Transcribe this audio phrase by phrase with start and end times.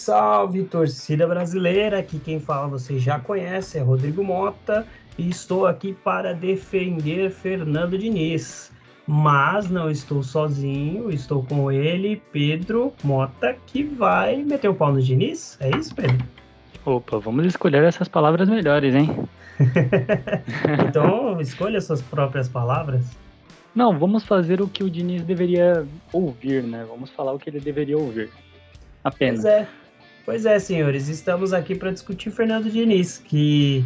[0.00, 1.98] Salve, torcida brasileira!
[1.98, 4.86] Aqui quem fala você já conhece é Rodrigo Mota
[5.18, 8.72] e estou aqui para defender Fernando Diniz.
[9.06, 15.02] Mas não estou sozinho, estou com ele, Pedro Mota, que vai meter o pau no
[15.02, 15.58] Diniz.
[15.60, 16.26] É isso, Pedro?
[16.86, 19.14] Opa, vamos escolher essas palavras melhores, hein?
[20.88, 23.04] então, escolha suas próprias palavras.
[23.74, 26.86] Não, vamos fazer o que o Diniz deveria ouvir, né?
[26.88, 28.30] Vamos falar o que ele deveria ouvir.
[29.04, 29.42] Apenas.
[29.42, 29.68] Pois é.
[30.30, 33.84] Pois é, senhores, estamos aqui para discutir Fernando Diniz, que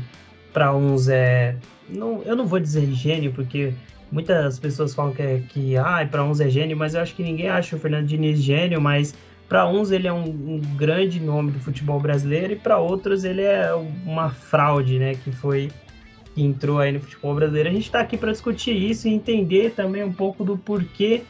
[0.53, 1.57] para uns é.
[1.89, 3.73] Não, eu não vou dizer gênio, porque
[4.13, 7.23] muitas pessoas falam que, é, que ah, para uns é gênio, mas eu acho que
[7.23, 9.15] ninguém acha o Fernando Diniz gênio, mas
[9.49, 13.41] para uns ele é um, um, grande nome do futebol brasileiro e para outros ele
[13.41, 13.73] é
[14.05, 15.71] uma fraude, né, que foi
[16.35, 17.71] que entrou aí no futebol brasileiro.
[17.71, 21.23] A gente está aqui para discutir isso e entender também um pouco do porquê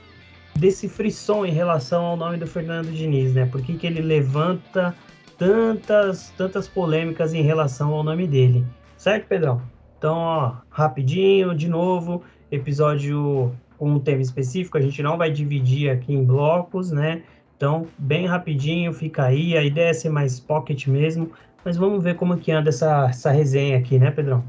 [0.56, 3.46] desse frisson em relação ao nome do Fernando Diniz, né?
[3.46, 4.92] Por que, que ele levanta
[5.38, 8.64] tantas, tantas polêmicas em relação ao nome dele.
[8.96, 9.62] Certo, Pedrão?
[9.98, 15.90] Então, ó, rapidinho, de novo, episódio com um tema específico, a gente não vai dividir
[15.90, 17.22] aqui em blocos, né?
[17.56, 21.30] Então, bem rapidinho, fica aí, a ideia é ser mais pocket mesmo,
[21.64, 24.44] mas vamos ver como que anda essa, essa resenha aqui, né, Pedrão?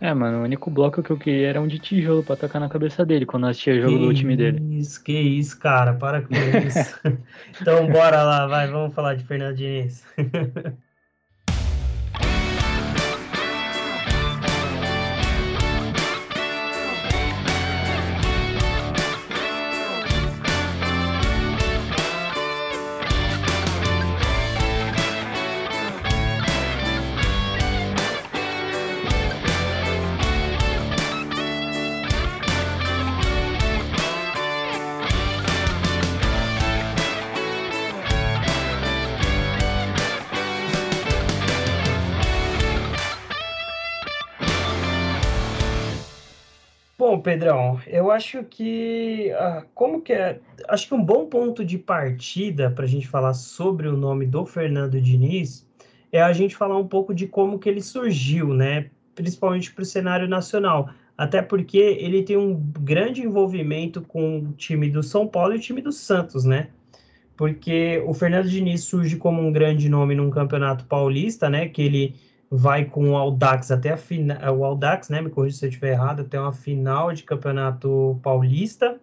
[0.00, 2.68] É, mano, o único bloco que eu queria era um de tijolo pra tacar na
[2.70, 4.64] cabeça dele quando assistia jogo que do time dele.
[4.70, 6.98] Isso, que isso, cara, para com isso.
[7.60, 10.04] então bora lá, vai, vamos falar de Fernando Diniz.
[47.20, 52.70] Pedrão, eu acho que ah, como que é, acho que um bom ponto de partida
[52.70, 55.66] para a gente falar sobre o nome do Fernando Diniz
[56.12, 58.90] é a gente falar um pouco de como que ele surgiu, né?
[59.14, 64.90] Principalmente para o cenário nacional, até porque ele tem um grande envolvimento com o time
[64.90, 66.68] do São Paulo e o time do Santos, né?
[67.36, 71.68] Porque o Fernando Diniz surge como um grande nome num campeonato paulista, né?
[71.68, 72.14] Que ele
[72.50, 75.92] vai com o Aldax até a final, o Aldax, né, me corrija se eu estiver
[75.92, 78.98] errado, até uma final de campeonato paulista.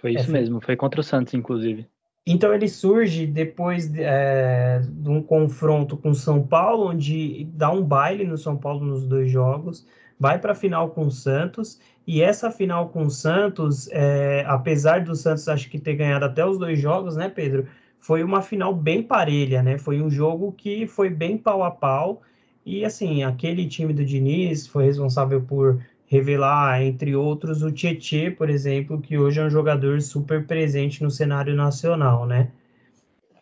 [0.00, 1.86] Foi isso é, mesmo, foi contra o Santos, inclusive.
[2.26, 7.82] Então ele surge depois de, é, de um confronto com São Paulo, onde dá um
[7.82, 9.86] baile no São Paulo nos dois jogos,
[10.18, 15.04] vai para a final com o Santos, e essa final com o Santos, é, apesar
[15.04, 17.66] do Santos acho que ter ganhado até os dois jogos, né, Pedro?
[18.00, 19.78] Foi uma final bem parelha, né?
[19.78, 22.22] Foi um jogo que foi bem pau a pau,
[22.68, 28.50] e assim, aquele time do Diniz foi responsável por revelar, entre outros, o Tietê, por
[28.50, 32.50] exemplo, que hoje é um jogador super presente no cenário nacional, né?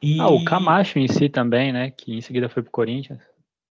[0.02, 0.20] E...
[0.20, 1.90] Ah, o Camacho em si também, né?
[1.90, 3.20] Que em seguida foi pro Corinthians.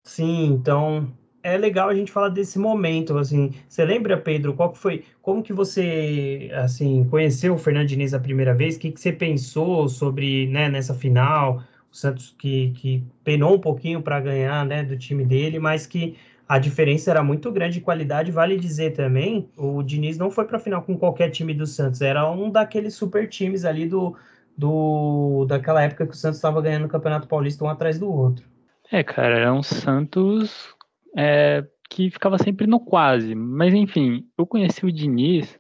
[0.04, 1.12] Sim, então
[1.42, 3.54] é legal a gente falar desse momento, assim.
[3.68, 8.20] Você lembra, Pedro, qual que foi, como que você, assim, conheceu o Fernando Diniz a
[8.20, 8.76] primeira vez?
[8.76, 11.64] O que, que você pensou sobre, né, nessa final?
[11.96, 16.18] O Santos que, que penou um pouquinho para ganhar né, do time dele, mas que
[16.48, 18.34] a diferença era muito grande de qualidade.
[18.34, 22.02] Vale dizer também, o Diniz não foi para a final com qualquer time do Santos,
[22.02, 24.16] era um daqueles super times ali do,
[24.58, 28.46] do daquela época que o Santos estava ganhando o Campeonato Paulista um atrás do outro.
[28.92, 30.76] É, cara, era um Santos
[31.18, 33.34] é, que ficava sempre no quase.
[33.34, 35.58] Mas enfim, eu conheci o Diniz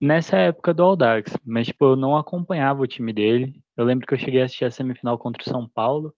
[0.00, 3.60] nessa época do Aldax, mas tipo, eu não acompanhava o time dele.
[3.76, 6.14] Eu lembro que eu cheguei a assistir a semifinal contra o São Paulo.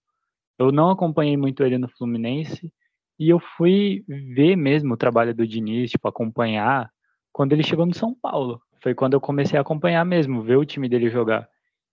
[0.57, 2.71] Eu não acompanhei muito ele no Fluminense
[3.19, 6.89] e eu fui ver mesmo o trabalho do Diniz, tipo, acompanhar
[7.31, 8.61] quando ele chegou no São Paulo.
[8.81, 11.47] Foi quando eu comecei a acompanhar mesmo, ver o time dele jogar.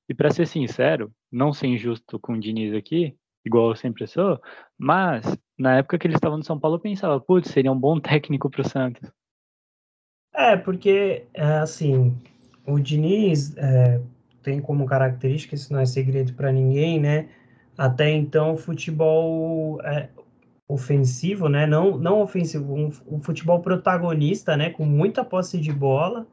[0.09, 3.15] E para ser sincero, não ser injusto com o Diniz aqui,
[3.45, 4.41] igual eu sempre sou,
[4.79, 8.01] mas na época que ele estava no São Paulo eu pensava, putz, seria um bom
[8.01, 9.11] técnico para o Santos.
[10.39, 12.17] É, porque, é, assim,
[12.65, 14.01] o Diniz é,
[14.41, 17.29] tem como característica, isso não é segredo para ninguém, né?
[17.77, 20.09] Até então, futebol é,
[20.69, 21.67] ofensivo, né?
[21.67, 24.71] Não, não ofensivo, um, um, futebol protagonista, né?
[24.71, 26.25] Com muita posse de bola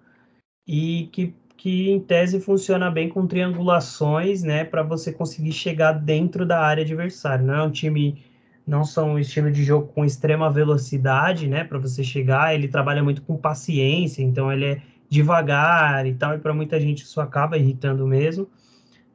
[0.68, 4.63] e que, que em tese funciona bem com triangulações, né?
[4.63, 7.44] Para você conseguir chegar dentro da área adversária.
[7.44, 8.24] Não é um time
[8.66, 12.54] não são um estilo de jogo com extrema velocidade, né, para você chegar.
[12.56, 17.04] Ele trabalha muito com paciência, então ele é devagar e tal, e para muita gente
[17.04, 18.50] isso acaba irritando mesmo.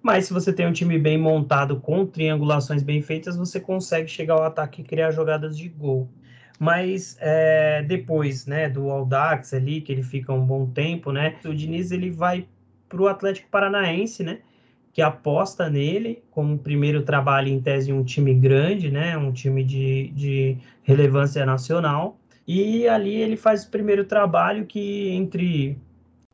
[0.02, 4.34] Mas se você tem um time bem montado, com triangulações bem feitas, você consegue chegar
[4.34, 6.08] ao ataque e criar jogadas de gol.
[6.58, 11.36] Mas é, depois né, do Aldax ali, que ele fica um bom tempo, né?
[11.44, 12.46] O Diniz ele vai
[12.88, 14.40] para o Atlético Paranaense, né?
[15.00, 19.16] Que aposta nele como primeiro trabalho em tese um time grande, né?
[19.16, 22.18] Um time de, de relevância nacional.
[22.46, 25.78] E ali ele faz o primeiro trabalho que entre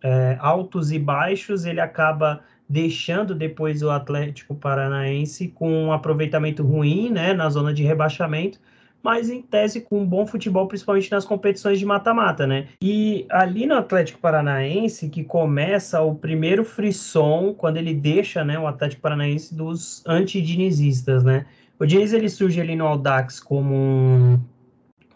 [0.02, 7.08] é, altos e baixos ele acaba deixando depois o Atlético Paranaense com um aproveitamento ruim,
[7.08, 8.58] né, na zona de rebaixamento,
[9.06, 12.66] mas em tese com um bom futebol, principalmente nas competições de mata-mata, né?
[12.82, 18.66] E ali no Atlético Paranaense que começa o primeiro frisson quando ele deixa, né, o
[18.66, 21.46] Atlético Paranaense dos anti-dinizistas, né?
[21.78, 24.40] O Diniz ele surge ali no Audax como um,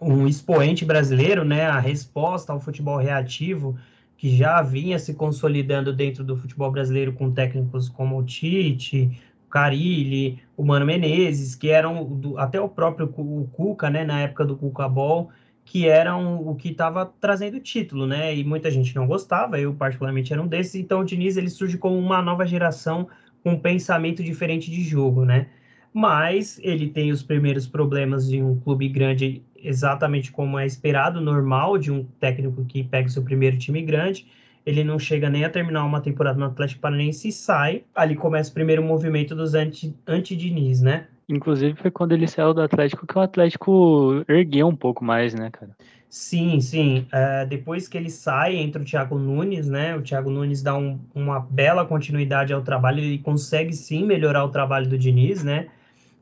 [0.01, 1.65] um expoente brasileiro, né?
[1.65, 3.77] A resposta ao futebol reativo
[4.17, 9.11] que já vinha se consolidando dentro do futebol brasileiro com técnicos como o Tite,
[9.51, 14.45] Carilli, o Mano Menezes, que eram do, até o próprio o Cuca, né, na época
[14.45, 15.31] do Cuca Ball,
[15.65, 18.35] que eram o que estava trazendo título, né?
[18.35, 20.75] E muita gente não gostava, eu particularmente era um desses.
[20.75, 23.09] Então o Diniz ele surge como uma nova geração
[23.43, 25.49] com um pensamento diferente de jogo, né?
[25.93, 31.79] Mas ele tem os primeiros problemas de um clube grande exatamente como é esperado, normal,
[31.79, 34.27] de um técnico que pega o seu primeiro time grande.
[34.71, 37.83] Ele não chega nem a terminar uma temporada no Atlético Paranaense e sai.
[37.95, 41.07] Ali começa o primeiro movimento dos anti-Diniz, anti né?
[41.29, 45.51] Inclusive foi quando ele saiu do Atlético que o Atlético ergueu um pouco mais, né,
[45.51, 45.71] cara?
[46.09, 47.07] Sim, sim.
[47.13, 49.97] É, depois que ele sai, entra o Thiago Nunes, né?
[49.97, 54.49] O Thiago Nunes dá um, uma bela continuidade ao trabalho, ele consegue sim melhorar o
[54.49, 55.69] trabalho do Diniz, né?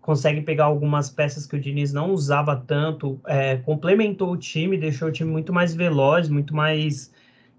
[0.09, 5.09] consegue pegar algumas peças que o Diniz não usava tanto, é, complementou o time, deixou
[5.09, 7.13] o time muito mais veloz, muito mais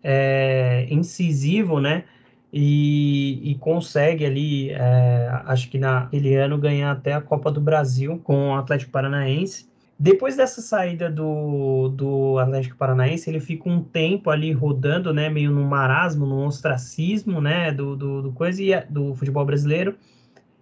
[0.04, 2.04] é, incisivo, né?
[2.52, 8.20] E, e consegue ali, é, acho que naquele ano, ganhar até a Copa do Brasil
[8.24, 9.70] com o Atlético Paranaense.
[10.00, 15.52] Depois dessa saída do, do Atlético Paranaense, ele fica um tempo ali rodando, né, meio
[15.52, 19.96] no marasmo, no ostracismo, né, do, do, do coisa do futebol brasileiro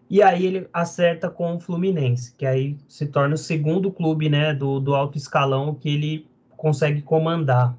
[0.10, 4.54] e aí ele acerta com o Fluminense, que aí se torna o segundo clube né,
[4.54, 7.78] do, do alto escalão que ele consegue comandar.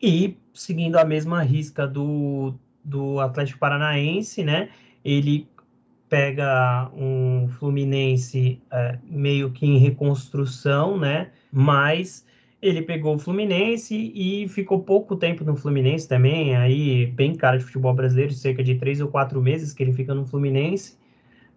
[0.00, 2.54] E seguindo a mesma risca do,
[2.84, 4.68] do Atlético Paranaense, né,
[5.04, 5.48] ele
[6.08, 12.26] pega um Fluminense é, meio que em reconstrução, né, mas
[12.60, 17.64] ele pegou o Fluminense e ficou pouco tempo no Fluminense também, aí bem cara de
[17.64, 20.98] futebol brasileiro, cerca de três ou quatro meses que ele fica no Fluminense,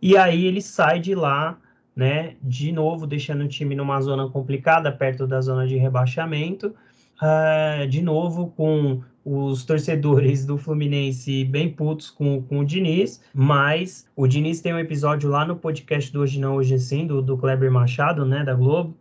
[0.02, 1.58] e aí ele sai de lá,
[1.96, 6.74] né, de novo, deixando o time numa zona complicada, perto da zona de rebaixamento,
[7.22, 14.06] uh, de novo com os torcedores do Fluminense bem putos com, com o Diniz, mas
[14.16, 17.38] o Diniz tem um episódio lá no podcast do Hoje Não, Hoje Sim, do, do
[17.38, 18.98] Kleber Machado, né, da Globo,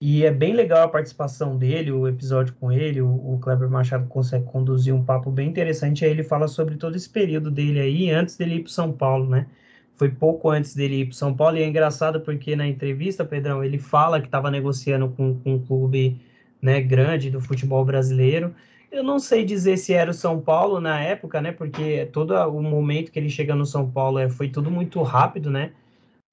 [0.00, 4.06] e é bem legal a participação dele, o episódio com ele, o, o Kleber Machado
[4.08, 8.10] consegue conduzir um papo bem interessante, aí ele fala sobre todo esse período dele aí,
[8.10, 9.46] antes dele ir para São Paulo, né,
[9.96, 13.62] foi pouco antes dele ir para São Paulo, e é engraçado porque na entrevista, Pedrão,
[13.62, 16.20] ele fala que estava negociando com, com, um clube
[16.62, 18.54] né, grande do futebol brasileiro.
[18.90, 21.50] Eu não sei dizer se era o São Paulo na época, né?
[21.50, 25.50] Porque todo o momento que ele chega no São Paulo é, foi tudo muito rápido,
[25.50, 25.72] né?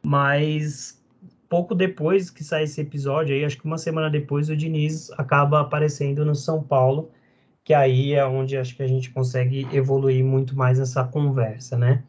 [0.03, 1.01] Mas
[1.49, 5.61] pouco depois que sai esse episódio, aí acho que uma semana depois, o Diniz acaba
[5.61, 7.09] aparecendo no São Paulo,
[7.63, 12.03] que aí é onde acho que a gente consegue evoluir muito mais nessa conversa, né?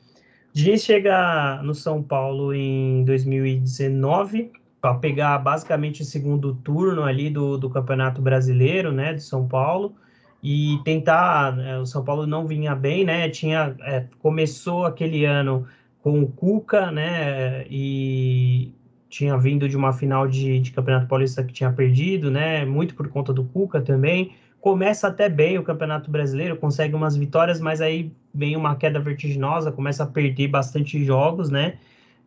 [0.52, 7.58] Diniz chega no São Paulo em 2019 para pegar basicamente o segundo turno ali do,
[7.58, 9.94] do Campeonato Brasileiro, né, de São Paulo
[10.42, 11.54] e tentar.
[11.54, 13.28] Né, o São Paulo não vinha bem, né?
[13.28, 15.66] Tinha é, começou aquele ano
[16.02, 17.66] com o Cuca, né?
[17.68, 18.72] E
[19.08, 22.64] tinha vindo de uma final de, de Campeonato Paulista que tinha perdido, né?
[22.64, 27.60] Muito por conta do Cuca também começa até bem o Campeonato Brasileiro, consegue umas vitórias,
[27.60, 31.78] mas aí vem uma queda vertiginosa, começa a perder bastante jogos, né?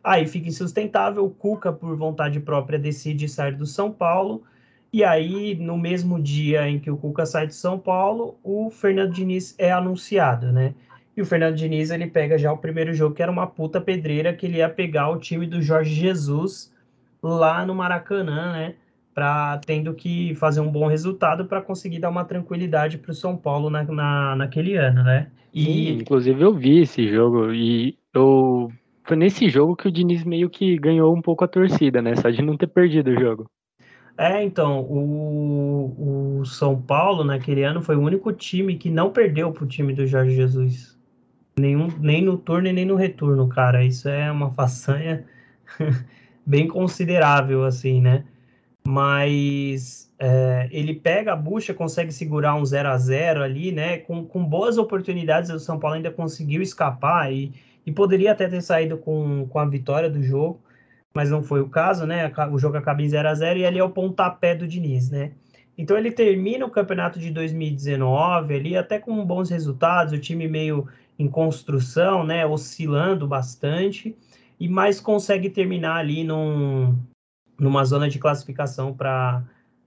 [0.04, 4.42] Aí fica insustentável, o Cuca, por vontade própria, decide sair do São Paulo,
[4.92, 9.12] e aí, no mesmo dia em que o Cuca sai de São Paulo, o Fernando
[9.12, 10.74] Diniz é anunciado, né?
[11.16, 14.34] E o Fernando Diniz, ele pega já o primeiro jogo, que era uma puta pedreira,
[14.34, 16.72] que ele ia pegar o time do Jorge Jesus
[17.22, 18.74] lá no Maracanã, né?
[19.14, 23.36] para tendo que fazer um bom resultado para conseguir dar uma tranquilidade para o São
[23.36, 25.30] Paulo na, na, naquele ano, né?
[25.54, 28.72] E Sim, inclusive eu vi esse jogo e eu
[29.04, 32.16] foi nesse jogo que o Diniz meio que ganhou um pouco a torcida, né?
[32.16, 33.46] Só de não ter perdido o jogo.
[34.16, 39.52] É, então, o, o São Paulo naquele ano foi o único time que não perdeu
[39.52, 40.98] para o time do Jorge Jesus.
[41.58, 43.84] Nenhum, nem no turno e nem no retorno, cara.
[43.84, 45.24] Isso é uma façanha
[46.46, 48.24] bem considerável, assim, né?
[48.86, 53.98] Mas é, ele pega a bucha, consegue segurar um 0 a 0 ali, né?
[53.98, 57.52] Com, com boas oportunidades, o São Paulo ainda conseguiu escapar e,
[57.86, 60.60] e poderia até ter saído com, com a vitória do jogo,
[61.14, 62.32] mas não foi o caso, né?
[62.50, 65.32] O jogo acaba em 0 a 0 e ali é o pontapé do Diniz, né?
[65.76, 70.86] Então ele termina o campeonato de 2019 ali até com bons resultados, o time meio
[71.18, 74.16] em construção, né, oscilando bastante,
[74.58, 76.96] e mais consegue terminar ali num,
[77.58, 79.44] numa zona de classificação para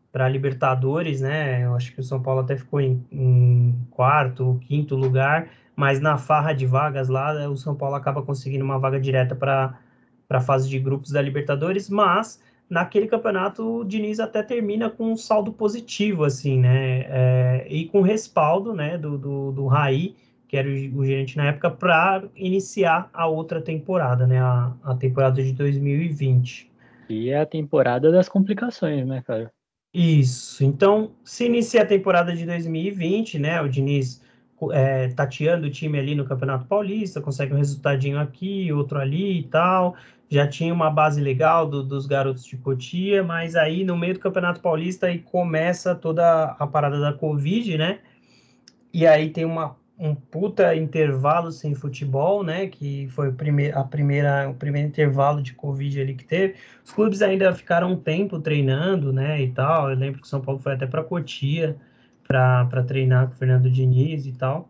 [0.10, 1.63] para Libertadores, né?
[1.63, 6.17] Eu acho que o São Paulo até ficou em, em quarto, quinto lugar, mas na
[6.17, 9.77] farra de vagas lá, o São Paulo acaba conseguindo uma vaga direta para
[10.27, 15.15] a fase de grupos da Libertadores, mas naquele campeonato o Diniz até termina com um
[15.15, 17.05] saldo positivo, assim, né?
[17.07, 20.15] É, e com respaldo, né, do, do, do Raí,
[20.48, 24.41] que era o, o gerente na época, para iniciar a outra temporada, né?
[24.41, 26.72] A, a temporada de 2020.
[27.07, 29.51] E é a temporada das complicações, né, cara?
[29.93, 30.65] Isso.
[30.65, 33.62] Então, se inicia a temporada de 2020, né?
[33.62, 34.25] O Diniz
[34.72, 39.44] é, tateando o time ali no Campeonato Paulista, consegue um resultadinho aqui, outro ali e
[39.44, 39.96] tal
[40.30, 44.20] já tinha uma base legal do, dos garotos de Cotia, mas aí no meio do
[44.20, 48.00] Campeonato Paulista aí começa toda a parada da Covid, né?
[48.94, 52.68] E aí tem uma, um puta intervalo sem futebol, né?
[52.68, 56.56] Que foi o primeir, a primeira, o primeiro intervalo de Covid ali que teve.
[56.84, 59.42] Os clubes ainda ficaram um tempo treinando, né?
[59.42, 59.90] E tal.
[59.90, 61.78] Eu lembro que o São Paulo foi até para Cotia
[62.27, 64.69] para treinar com o Fernando Diniz e tal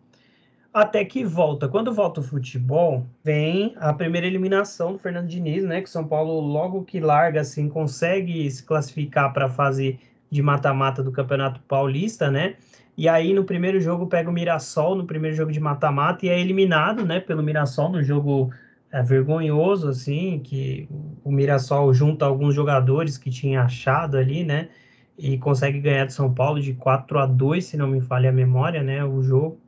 [0.72, 1.68] até que volta.
[1.68, 5.80] Quando volta o futebol, vem a primeira eliminação do Fernando Diniz, né?
[5.80, 9.98] Que São Paulo, logo que larga, assim, consegue se classificar para a fase
[10.30, 12.54] de mata-mata do Campeonato Paulista, né?
[12.96, 16.38] E aí, no primeiro jogo, pega o Mirassol, no primeiro jogo de mata-mata, e é
[16.38, 18.50] eliminado, né, pelo Mirassol, no jogo
[18.92, 20.88] é, vergonhoso, assim, que
[21.24, 24.68] o Mirassol junta alguns jogadores que tinha achado ali, né?
[25.18, 28.32] E consegue ganhar de São Paulo de 4 a 2 se não me falha a
[28.32, 29.04] memória, né?
[29.04, 29.60] O jogo.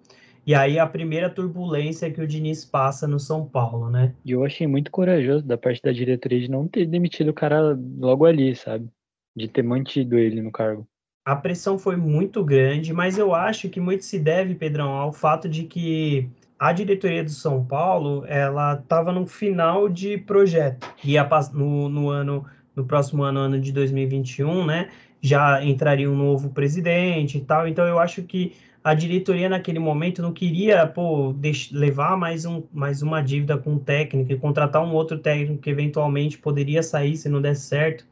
[0.46, 4.14] E aí a primeira turbulência que o Diniz passa no São Paulo, né?
[4.24, 7.78] E eu achei muito corajoso da parte da diretoria de não ter demitido o cara
[7.98, 8.88] logo ali, sabe?
[9.36, 10.86] De ter mantido ele no cargo.
[11.24, 15.48] A pressão foi muito grande, mas eu acho que muito se deve, Pedrão, ao fato
[15.48, 16.28] de que
[16.58, 20.86] a diretoria do São Paulo, ela estava no final de projeto.
[21.04, 22.44] Ia no, no ano,
[22.76, 24.90] no próximo ano, ano de 2021, né?
[25.20, 27.68] Já entraria um novo presidente e tal.
[27.68, 31.34] Então eu acho que a diretoria naquele momento não queria pô,
[31.72, 35.68] levar mais, um, mais uma dívida com o técnico e contratar um outro técnico que
[35.68, 38.06] eventualmente poderia sair se não desse certo.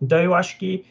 [0.00, 0.84] Então eu acho que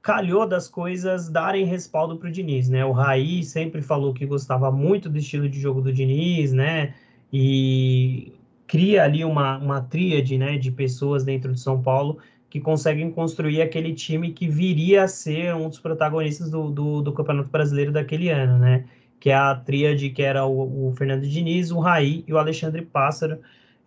[0.00, 2.84] calhou das coisas darem respaldo para o Diniz, né?
[2.84, 6.94] O Raí sempre falou que gostava muito do estilo de jogo do Diniz, né?
[7.32, 8.32] E
[8.66, 12.18] cria ali uma, uma tríade né, de pessoas dentro de São Paulo
[12.50, 17.12] que conseguem construir aquele time que viria a ser um dos protagonistas do, do, do
[17.12, 18.84] Campeonato Brasileiro daquele ano, né?
[19.20, 22.82] Que é a tríade que era o, o Fernando Diniz, o Raí e o Alexandre
[22.82, 23.38] Pássaro,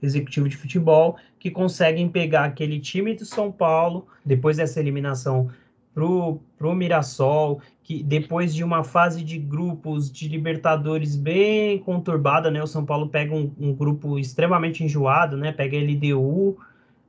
[0.01, 5.49] executivo de futebol, que conseguem pegar aquele time do São Paulo, depois dessa eliminação
[5.93, 12.61] pro, pro Mirassol, que depois de uma fase de grupos de Libertadores bem conturbada, né?
[12.61, 15.51] O São Paulo pega um, um grupo extremamente enjoado, né?
[15.51, 16.57] Pega a LDU,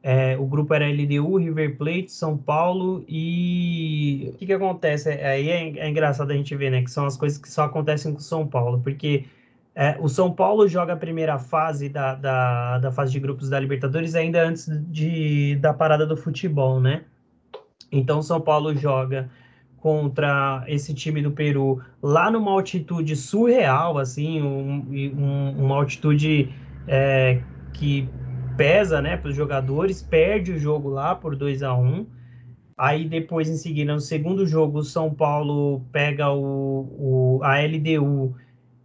[0.03, 5.11] é, o grupo era LDU, River Plate, São Paulo e o que, que acontece?
[5.11, 6.83] É, aí é, é, engraçado a gente ver, né?
[6.83, 9.25] Que são as coisas que só acontecem com São Paulo, porque
[9.77, 13.61] é, o São Paulo joga a primeira fase da, da, da, fase de grupos da
[13.61, 17.05] Libertadores ainda antes de, da parada do futebol, né?
[17.91, 19.31] Então São Paulo joga
[19.79, 24.85] contra esse time do Peru lá numa altitude surreal, assim, um,
[25.17, 26.53] um, uma altitude
[26.89, 27.41] é,
[27.73, 28.09] que
[28.57, 32.07] pesa, né, para os jogadores, perde o jogo lá por 2 a 1
[32.77, 38.35] Aí depois, em seguida, no segundo jogo, o São Paulo pega o, o, a LDU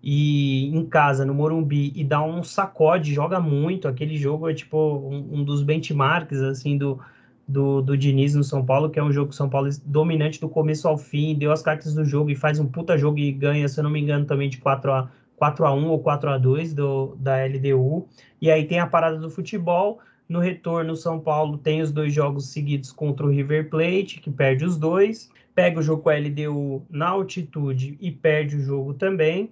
[0.03, 3.87] e em casa, no Morumbi, e dá um sacode, joga muito.
[3.87, 6.99] Aquele jogo é tipo um, um dos benchmarks assim do,
[7.47, 9.71] do, do Diniz no São Paulo, que é um jogo que o São Paulo é
[9.85, 13.17] dominante do começo ao fim, deu as cartas do jogo e faz um puta jogo
[13.17, 15.99] e ganha, se eu não me engano, também de 4 a 4 a 1 ou
[15.99, 18.07] 4 a 2 do, da LDU.
[18.41, 19.99] E aí tem a parada do futebol.
[20.27, 24.65] No retorno, São Paulo tem os dois jogos seguidos contra o River Plate, que perde
[24.65, 25.31] os dois.
[25.55, 29.51] Pega o jogo com a LDU na altitude e perde o jogo também.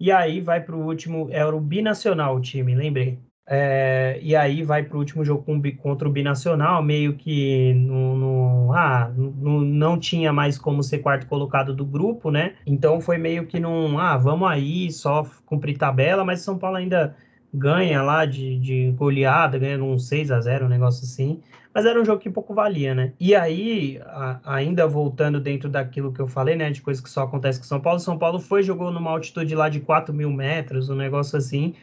[0.00, 3.18] E aí vai para o último, era o binacional o time, lembrei.
[3.50, 5.42] É, e aí vai para o último jogo
[5.78, 11.26] contra o Binacional, meio que no, no, ah, no, não tinha mais como ser quarto
[11.26, 12.56] colocado do grupo, né?
[12.66, 17.16] Então foi meio que num, ah, vamos aí, só cumprir tabela, mas São Paulo ainda
[17.52, 21.40] ganha lá de, de goleada, ganha um 6 a 0 um negócio assim.
[21.72, 23.12] Mas era um jogo que pouco valia, né?
[23.18, 26.70] E aí, a, ainda voltando dentro daquilo que eu falei, né?
[26.70, 29.68] De coisas que só acontece com São Paulo, São Paulo foi, jogou numa altitude lá
[29.70, 31.74] de 4 mil metros, um negócio assim.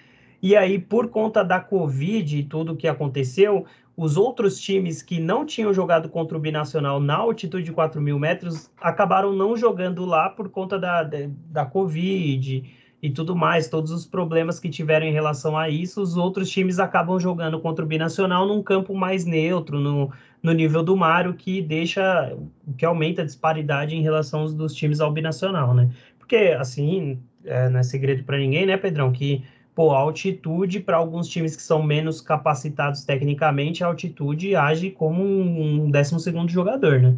[0.45, 3.65] E aí, por conta da Covid e tudo que aconteceu,
[3.97, 8.19] os outros times que não tinham jogado contra o Binacional na altitude de 4 mil
[8.19, 11.17] metros acabaram não jogando lá por conta da, da,
[11.49, 12.63] da Covid
[13.01, 16.77] e tudo mais, todos os problemas que tiveram em relação a isso, os outros times
[16.77, 20.11] acabam jogando contra o Binacional num campo mais neutro, no,
[20.43, 22.37] no nível do mar, o que deixa,
[22.67, 25.89] o que aumenta a disparidade em relação aos dos times ao Binacional, né?
[26.19, 29.43] Porque, assim, é, não é segredo para ninguém, né, Pedrão, que,
[29.75, 35.21] pô, a altitude, para alguns times que são menos capacitados tecnicamente, a altitude age como
[35.21, 37.17] um, décimo segundo jogador, né?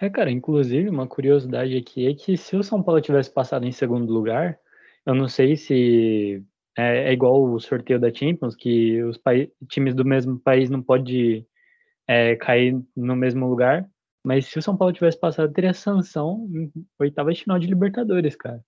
[0.00, 3.72] É, cara, inclusive, uma curiosidade aqui é que se o São Paulo tivesse passado em
[3.72, 4.58] segundo lugar,
[5.06, 6.42] eu não sei se
[6.76, 9.18] é, é igual o sorteio da Champions, que os
[9.68, 11.46] times do mesmo país não podem
[12.06, 13.88] é, cair no mesmo lugar,
[14.26, 18.36] mas se o São Paulo tivesse passado, teria sanção em oitava de final de Libertadores,
[18.36, 18.62] cara.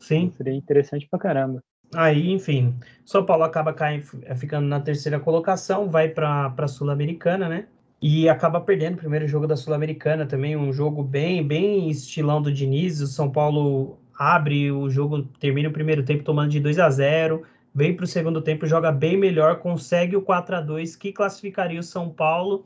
[0.00, 0.30] Sim.
[0.30, 1.62] Seria interessante pra caramba.
[1.94, 4.04] Aí, enfim, São Paulo acaba caindo,
[4.36, 7.66] ficando na terceira colocação, vai para a Sul-Americana, né?
[8.02, 12.52] e acaba perdendo o primeiro jogo da Sul-Americana também, um jogo bem, bem estilão do
[12.52, 13.00] Diniz.
[13.00, 17.44] O São Paulo abre o jogo, termina o primeiro tempo tomando de 2 a 0,
[17.72, 21.78] vem para o segundo tempo, joga bem melhor, consegue o 4 a 2 que classificaria
[21.78, 22.64] o São Paulo.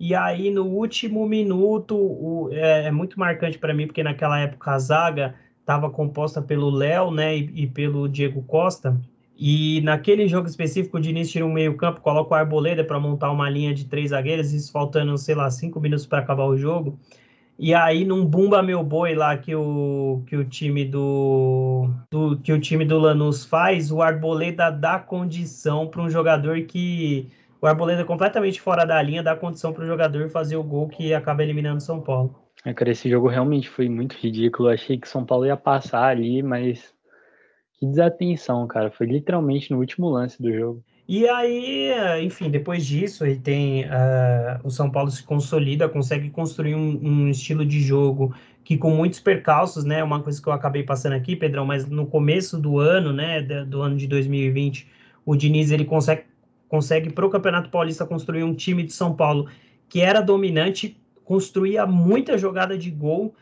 [0.00, 4.70] E aí no último minuto, o, é, é muito marcante para mim, porque naquela época
[4.70, 5.34] a zaga
[5.68, 8.98] estava composta pelo Léo, né, e, e pelo Diego Costa.
[9.36, 13.48] E naquele jogo específico, o Diniz tira um meio-campo, coloca o Arboleda para montar uma
[13.50, 16.98] linha de três zagueiros, isso faltando, sei lá, cinco minutos para acabar o jogo.
[17.58, 22.52] E aí, num bumba meu boi lá que o, que o time do, do que
[22.52, 27.28] o time do Lanús faz, o Arboleda dá condição para um jogador que
[27.60, 31.12] o Arboleda completamente fora da linha dá condição para o jogador fazer o gol que
[31.12, 32.47] acaba eliminando São Paulo.
[32.64, 34.68] É, cara, esse jogo realmente foi muito ridículo.
[34.68, 36.92] Achei que São Paulo ia passar ali, mas
[37.74, 38.90] que desatenção, cara.
[38.90, 40.82] Foi literalmente no último lance do jogo.
[41.08, 41.90] E aí,
[42.22, 47.28] enfim, depois disso, ele tem uh, o São Paulo se consolida, consegue construir um, um,
[47.30, 51.34] estilo de jogo que com muitos percalços, né, uma coisa que eu acabei passando aqui,
[51.34, 54.86] Pedrão, mas no começo do ano, né, do ano de 2020,
[55.24, 56.24] o Diniz ele consegue
[56.68, 59.48] consegue para o Campeonato Paulista construir um time de São Paulo
[59.88, 63.34] que era dominante, construía muita jogada de gol,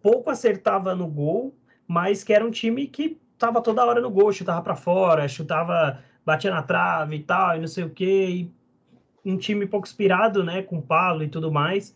[0.00, 1.52] pouco acertava no gol,
[1.88, 5.98] mas que era um time que tava toda hora no gol, chutava para fora, chutava,
[6.24, 8.28] batia na trave e tal, e não sei o quê.
[9.24, 11.92] E um time pouco inspirado, né, com Paulo e tudo mais.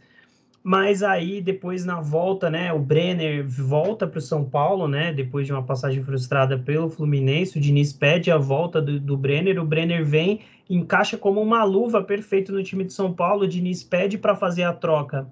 [0.69, 5.47] Mas aí depois na volta, né, o Brenner volta para o São Paulo, né, depois
[5.47, 9.65] de uma passagem frustrada pelo Fluminense, o Diniz pede a volta do, do Brenner, o
[9.65, 14.19] Brenner vem, encaixa como uma luva perfeito no time de São Paulo, o Diniz pede
[14.19, 15.29] para fazer a troca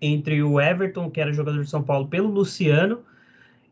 [0.00, 3.00] entre o Everton, que era jogador de São Paulo, pelo Luciano,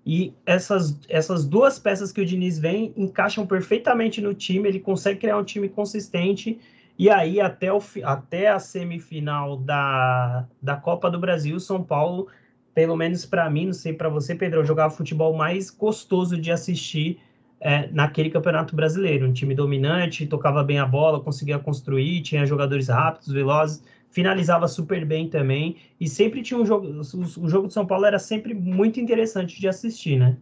[0.05, 5.21] e essas, essas duas peças que o Diniz vem encaixam perfeitamente no time, ele consegue
[5.21, 6.61] criar um time consistente.
[6.99, 12.29] E aí, até, o, até a semifinal da, da Copa do Brasil, São Paulo,
[12.75, 17.21] pelo menos para mim, não sei para você, Pedro, jogava futebol mais gostoso de assistir
[17.61, 19.27] é, naquele campeonato brasileiro.
[19.27, 25.05] Um time dominante, tocava bem a bola, conseguia construir, tinha jogadores rápidos, velozes finalizava super
[25.05, 28.99] bem também e sempre tinha um jogo, o jogo de São Paulo era sempre muito
[28.99, 30.39] interessante de assistir, né?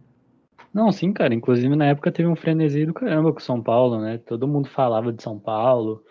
[0.73, 1.33] Não, sim, cara.
[1.33, 4.17] Inclusive na época teve um frenesi do caramba com São Paulo, né?
[4.17, 6.03] Todo mundo falava de São Paulo.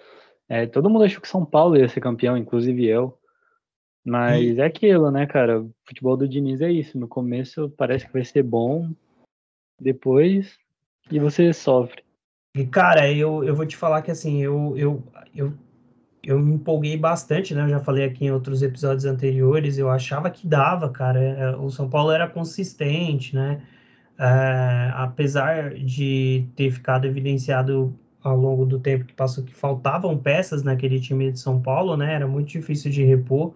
[0.49, 3.19] É, todo mundo achou que São Paulo ia ser campeão, inclusive eu.
[4.05, 4.61] Mas e...
[4.61, 5.63] é aquilo, né, cara?
[5.63, 6.99] O futebol do Diniz é isso.
[6.99, 8.91] No começo parece que vai ser bom,
[9.81, 10.59] depois
[11.11, 12.03] e você sofre.
[12.57, 15.03] E, cara, eu, eu vou te falar que assim, eu, eu,
[15.35, 15.53] eu
[16.27, 17.63] eu me empolguei bastante, né?
[17.63, 21.21] Eu já falei aqui em outros episódios anteriores, eu achava que dava, cara.
[21.21, 23.63] É, o São Paulo era consistente, né?
[24.19, 30.63] É, apesar de ter ficado evidenciado ao longo do tempo que passou que faltavam peças
[30.65, 32.15] naquele time de São Paulo, né?
[32.15, 33.55] Era muito difícil de repor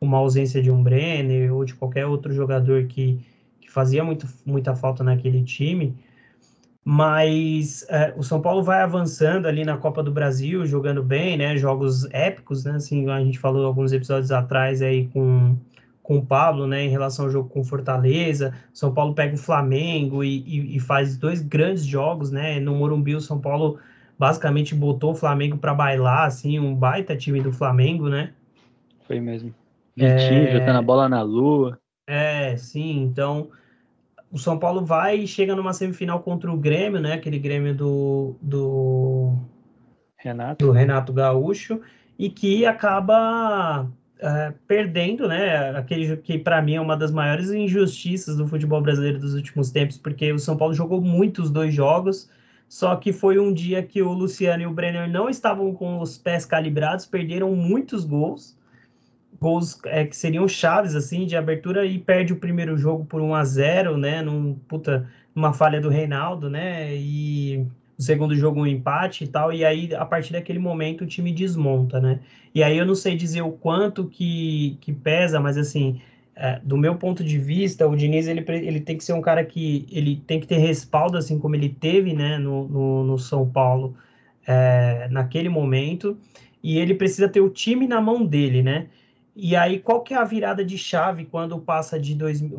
[0.00, 3.20] uma ausência de um Brenner ou de qualquer outro jogador que,
[3.60, 5.96] que fazia muito, muita falta naquele time
[6.84, 11.56] mas é, o São Paulo vai avançando ali na Copa do Brasil, jogando bem, né?
[11.56, 12.72] Jogos épicos, né?
[12.72, 15.56] Assim, a gente falou alguns episódios atrás aí com,
[16.02, 16.84] com o Pablo, né?
[16.84, 18.52] Em relação ao jogo com Fortaleza.
[18.70, 22.60] São Paulo pega o Flamengo e, e, e faz dois grandes jogos, né?
[22.60, 23.78] No Morumbi, o São Paulo
[24.18, 28.32] basicamente botou o Flamengo para bailar, assim, um baita time do Flamengo, né?
[29.06, 29.54] Foi mesmo.
[29.96, 30.52] Vitinho, é...
[30.52, 31.78] jogando a bola na lua.
[32.06, 33.50] É, sim, então
[34.30, 37.12] o São Paulo vai e chega numa semifinal contra o Grêmio, né?
[37.14, 39.38] Aquele Grêmio do, do
[40.18, 41.80] Renato, do Renato Gaúcho,
[42.18, 45.70] e que acaba é, perdendo, né?
[45.76, 49.98] Aquele que para mim é uma das maiores injustiças do futebol brasileiro dos últimos tempos,
[49.98, 52.28] porque o São Paulo jogou muitos dois jogos,
[52.68, 56.18] só que foi um dia que o Luciano e o Brenner não estavam com os
[56.18, 58.56] pés calibrados, perderam muitos gols,
[59.40, 63.34] gols é, que seriam chaves assim de abertura e perde o primeiro jogo por 1
[63.34, 64.22] a 0, né?
[64.22, 66.96] Num puta, uma falha do Reinaldo, né?
[66.96, 67.66] E
[67.98, 71.32] o segundo jogo um empate e tal, e aí a partir daquele momento o time
[71.32, 72.20] desmonta, né?
[72.54, 76.00] E aí eu não sei dizer o quanto que, que pesa, mas assim,
[76.36, 79.44] é, do meu ponto de vista, o Diniz ele, ele tem que ser um cara
[79.44, 83.48] que ele tem que ter respaldo, assim como ele teve, né, no, no, no São
[83.48, 83.96] Paulo
[84.46, 86.18] é, naquele momento,
[86.62, 88.88] e ele precisa ter o time na mão dele, né?
[89.36, 92.54] E aí, qual que é a virada de chave quando passa de dois, uh,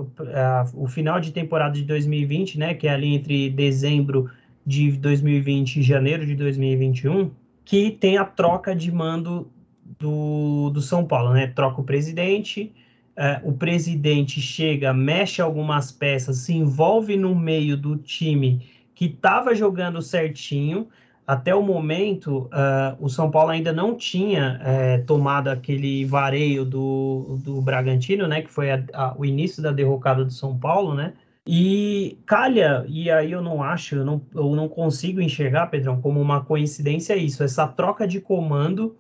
[0.74, 2.74] o final de temporada de 2020, né?
[2.74, 4.30] Que é ali entre dezembro
[4.66, 7.32] de 2020 e janeiro de 2021,
[7.64, 9.50] que tem a troca de mando
[9.98, 11.48] do, do São Paulo, né?
[11.48, 12.74] Troca o presidente,
[13.18, 18.62] é, o presidente chega, mexe algumas peças, se envolve no meio do time
[18.94, 20.88] que estava jogando certinho.
[21.28, 27.40] Até o momento, uh, o São Paulo ainda não tinha é, tomado aquele vareio do,
[27.44, 28.44] do Bragantino, né?
[28.44, 31.14] Que foi a, a, o início da derrocada do São Paulo, né?
[31.48, 36.20] E calha, e aí eu não acho, eu não, eu não consigo enxergar, Pedrão, como
[36.20, 38.96] uma coincidência isso, essa troca de comando,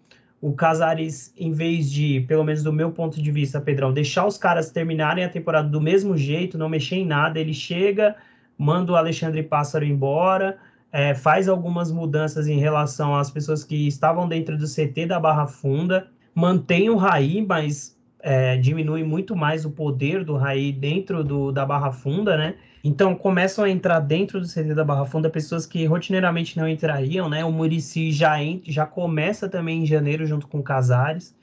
[0.45, 4.37] o Casares, em vez de, pelo menos do meu ponto de vista, Pedrão, deixar os
[4.37, 8.15] caras terminarem a temporada do mesmo jeito, não mexer em nada, ele chega,
[8.55, 10.59] manda o Alexandre Pássaro embora,
[10.91, 15.47] é, faz algumas mudanças em relação às pessoas que estavam dentro do CT da Barra
[15.47, 21.51] Funda, mantém o Raí, mas é, diminui muito mais o poder do Raí dentro do,
[21.51, 22.53] da Barra Funda, né?
[22.87, 27.27] Então começam a entrar dentro do CD da Barra Funda pessoas que rotineiramente não entrariam,
[27.27, 27.43] né?
[27.43, 31.35] O Murici já, já começa também em janeiro junto com o Casares.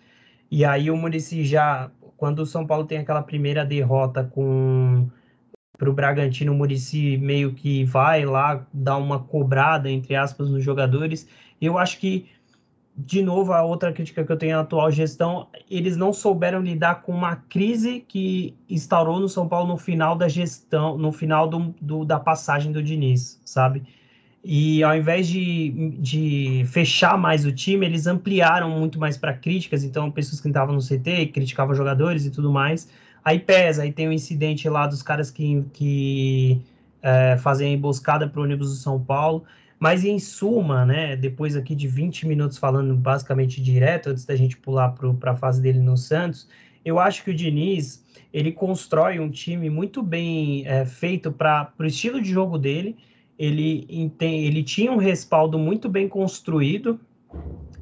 [0.48, 5.10] E aí o Murici já, quando o São Paulo tem aquela primeira derrota com
[5.76, 10.62] para o Bragantino, o Murici meio que vai lá dar uma cobrada, entre aspas, nos
[10.62, 11.26] jogadores.
[11.60, 12.28] Eu acho que
[12.96, 17.02] de novo, a outra crítica que eu tenho à atual gestão, eles não souberam lidar
[17.02, 21.74] com uma crise que instaurou no São Paulo no final da gestão, no final do,
[21.80, 23.82] do da passagem do Diniz, sabe?
[24.44, 29.84] E ao invés de, de fechar mais o time, eles ampliaram muito mais para críticas,
[29.84, 32.90] então pessoas que estavam no CT criticavam jogadores e tudo mais.
[33.24, 36.60] Aí pesa, aí tem o um incidente lá dos caras que, que
[37.00, 39.44] é, fazem a emboscada para o ônibus do São Paulo.
[39.82, 44.56] Mas em suma, né, depois aqui de 20 minutos falando basicamente direto, antes da gente
[44.56, 46.48] pular para a fase dele no Santos,
[46.84, 51.84] eu acho que o Diniz ele constrói um time muito bem é, feito para o
[51.84, 52.96] estilo de jogo dele.
[53.36, 53.84] Ele,
[54.20, 57.00] ele tinha um respaldo muito bem construído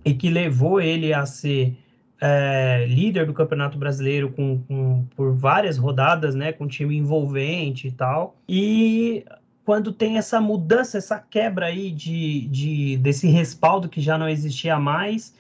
[0.03, 1.77] e que levou ele a ser
[2.19, 7.93] é, líder do Campeonato Brasileiro com, com, por várias rodadas, né, com time envolvente e
[7.93, 8.39] tal.
[8.49, 9.23] E
[9.71, 14.81] quando tem essa mudança, essa quebra aí de, de, desse respaldo que já não existia
[14.81, 15.33] mais,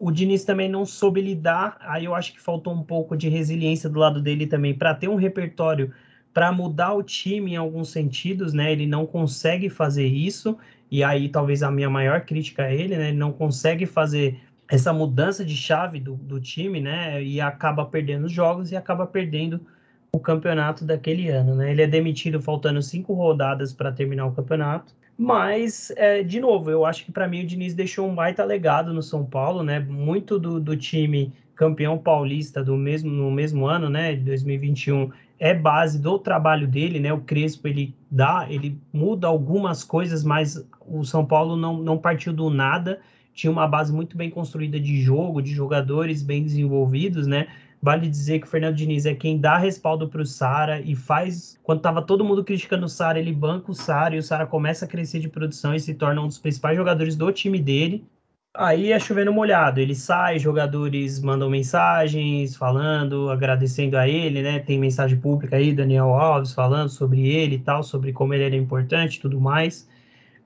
[0.00, 1.76] o Diniz também não soube lidar.
[1.80, 5.06] Aí eu acho que faltou um pouco de resiliência do lado dele também para ter
[5.06, 5.92] um repertório
[6.32, 8.72] para mudar o time em alguns sentidos, né?
[8.72, 10.56] Ele não consegue fazer isso.
[10.90, 13.08] E aí talvez a minha maior crítica a ele, né?
[13.08, 17.22] Ele não consegue fazer essa mudança de chave do, do time, né?
[17.22, 19.60] E acaba perdendo os jogos e acaba perdendo
[20.14, 21.72] o campeonato daquele ano, né?
[21.72, 24.94] Ele é demitido faltando cinco rodadas para terminar o campeonato.
[25.18, 28.92] Mas, é, de novo, eu acho que para mim o Diniz deixou um baita legado
[28.92, 29.80] no São Paulo, né?
[29.80, 34.14] Muito do, do time campeão paulista do mesmo, no mesmo ano, né?
[34.14, 37.12] De 2021, é base do trabalho dele, né?
[37.12, 42.32] O Crespo ele dá, ele muda algumas coisas, mas o São Paulo não, não partiu
[42.32, 43.00] do nada.
[43.32, 47.48] Tinha uma base muito bem construída de jogo, de jogadores bem desenvolvidos, né?
[47.84, 51.60] Vale dizer que o Fernando Diniz é quem dá respaldo para o Sara e faz.
[51.62, 54.86] Quando estava todo mundo criticando o Sara, ele banca o Sara e o Sara começa
[54.86, 58.02] a crescer de produção e se torna um dos principais jogadores do time dele.
[58.56, 64.60] Aí é chovendo molhado, ele sai, jogadores mandam mensagens falando, agradecendo a ele, né?
[64.60, 68.56] Tem mensagem pública aí, Daniel Alves falando sobre ele e tal, sobre como ele era
[68.56, 69.86] importante e tudo mais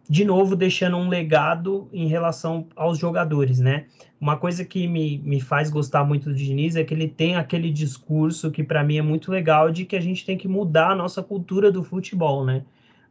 [0.09, 3.87] de novo deixando um legado em relação aos jogadores, né?
[4.21, 7.71] Uma coisa que me, me faz gostar muito do Diniz é que ele tem aquele
[7.71, 10.94] discurso que para mim é muito legal de que a gente tem que mudar a
[10.97, 12.64] nossa cultura do futebol, né?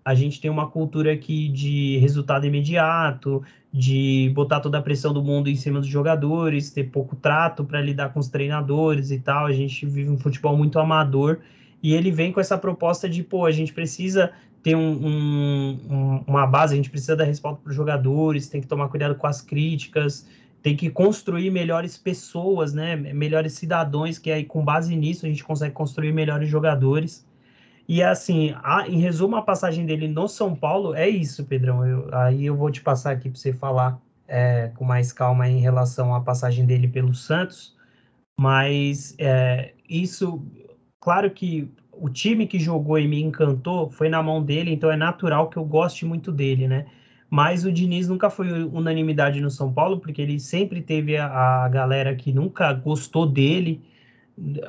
[0.04, 5.22] A gente tem uma cultura aqui de resultado imediato, de botar toda a pressão do
[5.24, 9.46] mundo em cima dos jogadores, ter pouco trato para lidar com os treinadores e tal.
[9.46, 11.42] A gente vive um futebol muito amador
[11.82, 14.32] E ele vem com essa proposta de, pô, a gente precisa
[14.64, 18.68] ter um, um, uma base, a gente precisa dar respaldo para os jogadores, tem que
[18.68, 20.28] tomar cuidado com as críticas,
[20.62, 22.96] tem que construir melhores pessoas, né?
[22.96, 27.26] Melhores cidadãos, que aí com base nisso a gente consegue construir melhores jogadores.
[27.88, 31.86] E assim, a, em resumo, a passagem dele no São Paulo é isso, Pedrão.
[31.86, 35.60] Eu, aí eu vou te passar aqui para você falar é, com mais calma em
[35.60, 37.76] relação à passagem dele pelo Santos.
[38.40, 40.46] Mas é, isso,
[41.00, 44.96] claro que o time que jogou e me encantou foi na mão dele, então é
[44.96, 46.86] natural que eu goste muito dele, né?
[47.30, 51.70] Mas o Diniz nunca foi unanimidade no São Paulo, porque ele sempre teve a, a
[51.70, 53.82] galera que nunca gostou dele.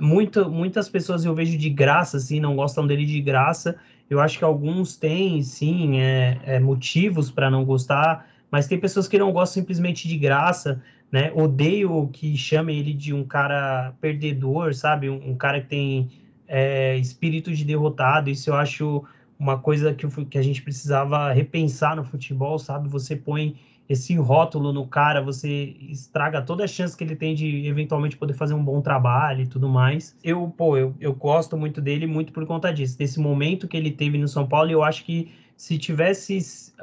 [0.00, 3.76] Muito, muitas pessoas eu vejo de graça, assim, não gostam dele de graça.
[4.10, 9.06] Eu acho que alguns têm, sim, é, é motivos para não gostar, mas tem pessoas
[9.06, 11.30] que não gostam simplesmente de graça, né?
[11.34, 15.08] Odeio que chamem ele de um cara perdedor, sabe?
[15.08, 16.10] Um, um cara que tem
[16.48, 18.30] é, espírito de derrotado.
[18.30, 19.04] Isso eu acho
[19.38, 22.88] uma coisa que, que a gente precisava repensar no futebol, sabe?
[22.88, 23.56] Você põe
[23.88, 28.34] esse rótulo no cara, você estraga toda a chance que ele tem de eventualmente poder
[28.34, 30.14] fazer um bom trabalho e tudo mais.
[30.22, 33.90] Eu, pô, eu, eu gosto muito dele muito por conta disso, desse momento que ele
[33.90, 36.38] teve no São Paulo, e eu acho que se tivesse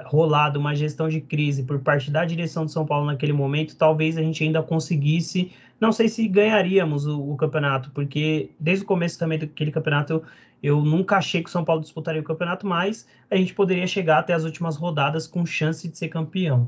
[0.07, 4.17] rolado uma gestão de crise por parte da direção do São Paulo naquele momento, talvez
[4.17, 9.19] a gente ainda conseguisse não sei se ganharíamos o, o, campeonato, porque desde o começo
[9.19, 10.23] também daquele campeonato
[10.63, 14.19] eu nunca achei que o São Paulo disputaria o campeonato, mas a gente poderia chegar
[14.19, 16.67] até as últimas rodadas com chance de ser campeão.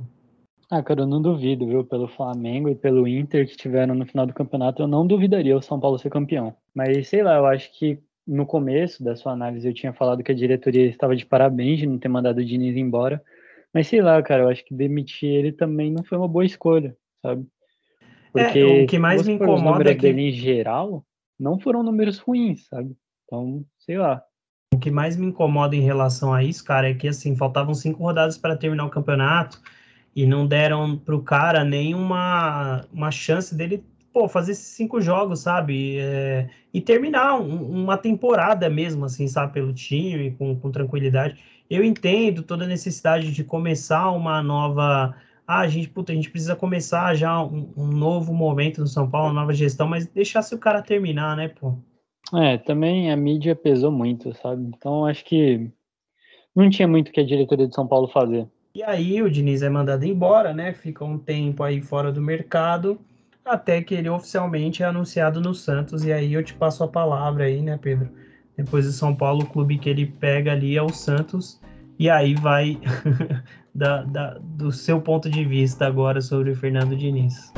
[0.70, 1.84] Ah, cara, eu não duvido, viu?
[1.86, 5.62] Pelo Flamengo e pelo Inter que tiveram no final do campeonato, eu não duvidaria o
[5.62, 6.54] São Paulo ser campeão.
[6.76, 10.32] Mas sei lá, eu acho que no começo da sua análise eu tinha falado que
[10.32, 13.24] a diretoria estava de parabéns de não ter mandado o Diniz embora.
[13.74, 16.96] Mas sei lá, cara, eu acho que demitir ele também não foi uma boa escolha,
[17.22, 17.48] sabe?
[18.32, 21.06] Porque é, o que mais me incomoda é que dele em geral
[21.40, 22.96] não foram números ruins, sabe?
[23.26, 24.24] Então, sei lá.
[24.74, 28.04] O que mais me incomoda em relação a isso, cara, é que assim, faltavam cinco
[28.04, 29.62] rodadas para terminar o campeonato
[30.16, 36.00] e não deram pro cara nenhuma uma chance dele, pô, fazer esses cinco jogos, sabe?
[36.00, 41.38] É, e terminar um, uma temporada mesmo, assim, sabe, pelo time, com, com tranquilidade.
[41.70, 45.16] Eu entendo toda a necessidade de começar uma nova
[45.48, 49.10] ah, a gente, puta, a gente precisa começar já um, um, novo momento no São
[49.10, 51.74] Paulo, uma nova gestão, mas deixasse o cara terminar, né, pô?
[52.36, 54.62] É, também a mídia pesou muito, sabe?
[54.64, 55.72] Então acho que
[56.54, 58.46] não tinha muito que a diretoria de São Paulo fazer.
[58.76, 60.74] E aí o Diniz é mandado embora, né?
[60.74, 63.00] Fica um tempo aí fora do mercado,
[63.46, 67.46] até que ele oficialmente é anunciado no Santos, e aí eu te passo a palavra
[67.46, 68.10] aí, né, Pedro?
[68.58, 71.62] Depois do São Paulo, o clube que ele pega ali é o Santos,
[72.00, 72.80] e aí vai
[73.74, 77.52] da, da, do seu ponto de vista agora sobre o Fernando Diniz.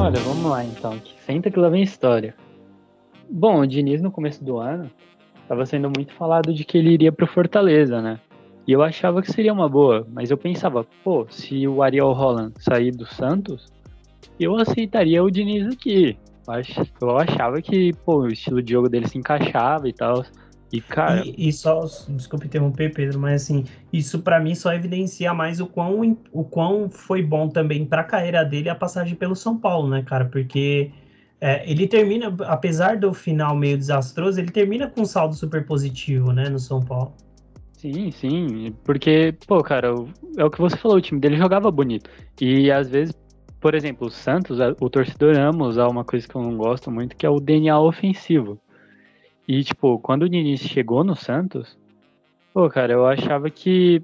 [0.00, 1.00] Olha, vamos lá então.
[1.26, 2.34] Senta que lá vem história.
[3.28, 4.90] Bom, o Diniz no começo do ano
[5.42, 8.20] estava sendo muito falado de que ele iria para o Fortaleza, né?
[8.66, 12.52] E eu achava que seria uma boa, mas eu pensava, pô, se o Ariel Holland
[12.58, 13.72] sair do Santos,
[14.40, 16.18] eu aceitaria o Diniz aqui.
[17.00, 20.24] Eu achava que, pô, o estilo de jogo dele se encaixava e tal.
[20.72, 21.24] E, cara.
[21.24, 25.66] E, e só, desculpe interromper, Pedro, mas assim, isso para mim só evidencia mais o
[25.66, 30.02] quão, o quão foi bom também pra carreira dele a passagem pelo São Paulo, né,
[30.02, 30.24] cara?
[30.24, 30.90] Porque
[31.40, 36.32] é, ele termina, apesar do final meio desastroso, ele termina com um saldo super positivo,
[36.32, 37.14] né, no São Paulo.
[37.92, 39.94] Sim, sim, porque, pô, cara,
[40.36, 42.10] é o que você falou, o time dele jogava bonito.
[42.40, 43.14] E às vezes,
[43.60, 47.16] por exemplo, o Santos, o torcedor ama usar uma coisa que eu não gosto muito,
[47.16, 48.58] que é o DNA ofensivo.
[49.46, 51.78] E, tipo, quando o Diniz chegou no Santos,
[52.52, 54.02] pô, cara, eu achava que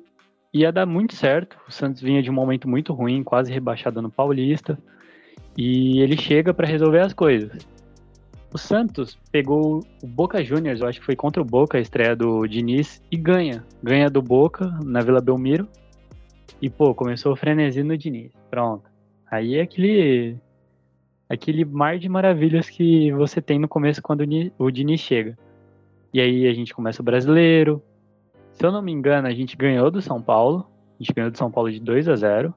[0.55, 1.57] ia dar muito certo.
[1.69, 4.79] O Santos vinha de um momento muito ruim, quase rebaixado no Paulista.
[5.57, 7.67] E ele chega para resolver as coisas.
[8.53, 12.15] O Santos pegou o Boca Juniors, eu acho que foi contra o Boca a estreia
[12.15, 13.65] do Diniz, e ganha.
[13.83, 15.67] Ganha do Boca na Vila Belmiro.
[16.61, 18.31] E, pô, começou o frenesi no Diniz.
[18.51, 18.85] Pronto.
[19.31, 20.37] Aí é aquele,
[21.31, 24.23] aquele mar de maravilhas que você tem no começo quando
[24.59, 25.37] o Diniz chega.
[26.13, 27.83] E aí a gente começa o brasileiro.
[28.51, 30.67] Se eu não me engano, a gente ganhou do São Paulo.
[31.01, 32.55] A gente ganhou do São Paulo de 2 a 0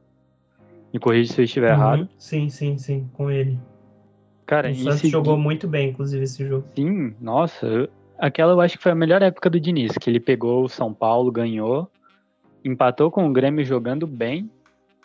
[0.93, 1.77] Me corrija se eu estiver uhum.
[1.77, 2.10] errado.
[2.17, 3.58] Sim, sim, sim, com ele.
[4.45, 6.65] Cara, o Santos jogou muito bem, inclusive, esse jogo.
[6.75, 7.89] Sim, nossa.
[8.17, 10.93] Aquela eu acho que foi a melhor época do Diniz, que ele pegou o São
[10.93, 11.89] Paulo, ganhou,
[12.63, 14.49] empatou com o Grêmio jogando bem.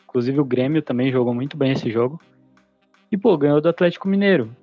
[0.04, 2.20] Inclusive o Grêmio também jogou muito bem esse jogo.
[3.10, 4.54] E, pô, ganhou do Atlético Mineiro.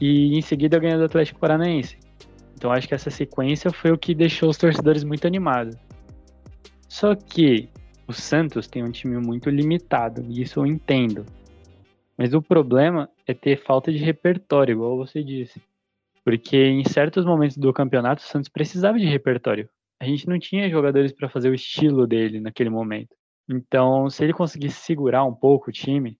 [0.00, 1.98] E em seguida ganhou do Atlético Paranaense.
[2.54, 5.76] Então acho que essa sequência foi o que deixou os torcedores muito animados.
[6.88, 7.68] Só que
[8.06, 11.24] o Santos tem um time muito limitado, e isso eu entendo.
[12.16, 15.62] Mas o problema é ter falta de repertório, igual você disse.
[16.24, 19.68] Porque em certos momentos do campeonato o Santos precisava de repertório.
[20.00, 23.14] A gente não tinha jogadores para fazer o estilo dele naquele momento.
[23.48, 26.18] Então, se ele conseguisse segurar um pouco o time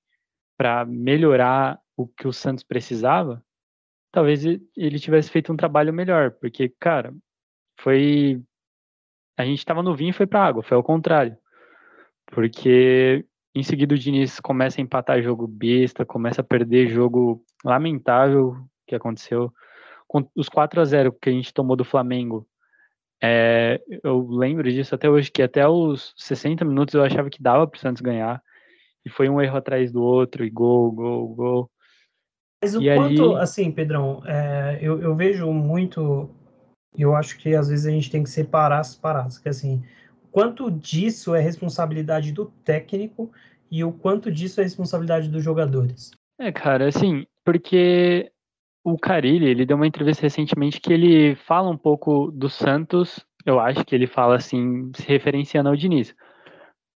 [0.56, 3.44] para melhorar o que o Santos precisava,
[4.10, 7.14] talvez ele tivesse feito um trabalho melhor, porque, cara,
[7.80, 8.42] foi
[9.36, 11.36] a gente estava no vinho e foi para água, foi ao contrário.
[12.26, 18.56] Porque em seguida o Diniz começa a empatar jogo besta, começa a perder jogo lamentável
[18.86, 19.52] que aconteceu
[20.08, 22.46] com os 4 a 0 que a gente tomou do Flamengo.
[23.22, 27.66] É, eu lembro disso até hoje, que até os 60 minutos eu achava que dava
[27.66, 28.42] para o Santos ganhar.
[29.04, 31.70] E foi um erro atrás do outro, e gol, gol, gol.
[32.60, 36.30] Mas o e quanto, assim, Pedrão, é, eu, eu vejo muito,
[36.96, 39.82] eu acho que às vezes a gente tem que separar as paradas, que assim,
[40.32, 43.30] quanto disso é responsabilidade do técnico
[43.70, 46.10] e o quanto disso é responsabilidade dos jogadores?
[46.40, 48.32] É, cara, assim, porque
[48.82, 53.60] o Carilli, ele deu uma entrevista recentemente que ele fala um pouco do Santos, eu
[53.60, 56.14] acho que ele fala assim, se referenciando ao Diniz.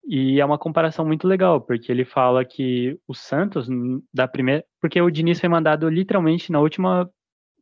[0.05, 3.67] E é uma comparação muito legal, porque ele fala que o Santos
[4.13, 7.09] da primeira, porque o Diniz foi mandado literalmente na última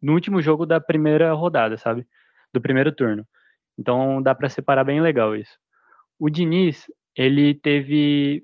[0.02, 2.08] no último jogo da primeira rodada, sabe?
[2.52, 3.26] Do primeiro turno.
[3.78, 5.58] Então dá para separar bem legal isso.
[6.20, 8.44] O Diniz, ele teve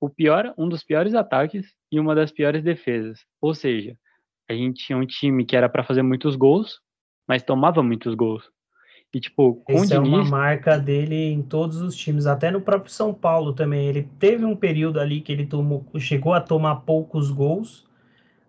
[0.00, 3.20] o pior, um dos piores ataques e uma das piores defesas.
[3.40, 3.96] Ou seja,
[4.50, 6.80] a gente tinha um time que era para fazer muitos gols,
[7.28, 8.50] mas tomava muitos gols.
[9.14, 10.12] E, tipo, com Essa Diniz...
[10.12, 13.86] é uma marca dele em todos os times, até no próprio São Paulo também.
[13.86, 17.86] Ele teve um período ali que ele tomou, chegou a tomar poucos gols,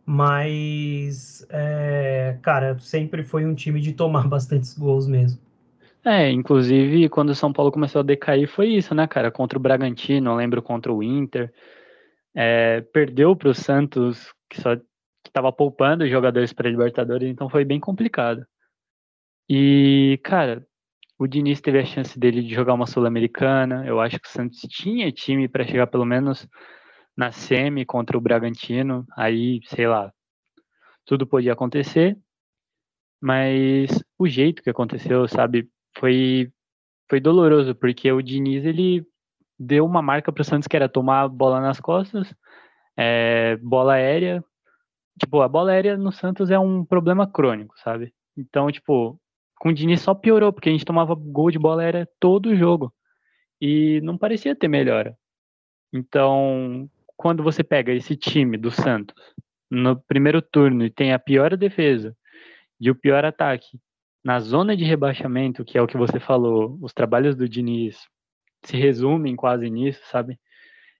[0.05, 5.39] mas, é, cara, sempre foi um time de tomar bastantes gols mesmo.
[6.05, 9.31] É, inclusive, quando o São Paulo começou a decair, foi isso, né, cara?
[9.31, 11.53] Contra o Bragantino, eu lembro contra o Inter.
[12.35, 14.75] É, perdeu para o Santos, que só
[15.25, 18.45] estava poupando jogadores para Libertadores, então foi bem complicado.
[19.49, 20.65] E, cara,
[21.19, 23.85] o Diniz teve a chance dele de jogar uma Sul-Americana.
[23.85, 26.47] Eu acho que o Santos tinha time para chegar pelo menos
[27.15, 29.05] na semi contra o Bragantino.
[29.15, 30.11] Aí, sei lá,
[31.05, 32.17] tudo podia acontecer.
[33.21, 36.51] Mas o jeito que aconteceu, sabe, foi
[37.09, 39.05] foi doloroso, porque o Diniz ele
[39.59, 42.33] deu uma marca para o Santos que era tomar bola nas costas,
[42.97, 44.43] é, bola aérea,
[45.19, 48.13] tipo, a bola aérea no Santos é um problema crônico, sabe?
[48.37, 49.19] Então, tipo,
[49.59, 52.93] com o Diniz só piorou, porque a gente tomava gol de bola aérea todo jogo.
[53.61, 55.17] E não parecia ter melhora.
[55.93, 59.15] Então, quando você pega esse time do Santos
[59.69, 62.15] no primeiro turno e tem a pior defesa
[62.79, 63.79] e o pior ataque,
[64.23, 67.97] na zona de rebaixamento, que é o que você falou, os trabalhos do Diniz
[68.63, 70.39] se resumem quase nisso, sabe?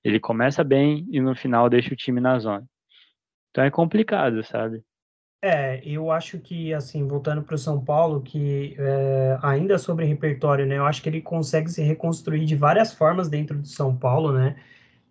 [0.04, 2.66] Ele começa bem e no final deixa o time na zona.
[3.52, 4.84] Então é complicado, sabe?
[5.42, 10.66] É, eu acho que, assim, voltando para o São Paulo, que é, ainda sobre repertório,
[10.66, 10.78] né?
[10.78, 14.56] Eu acho que ele consegue se reconstruir de várias formas dentro do São Paulo, né?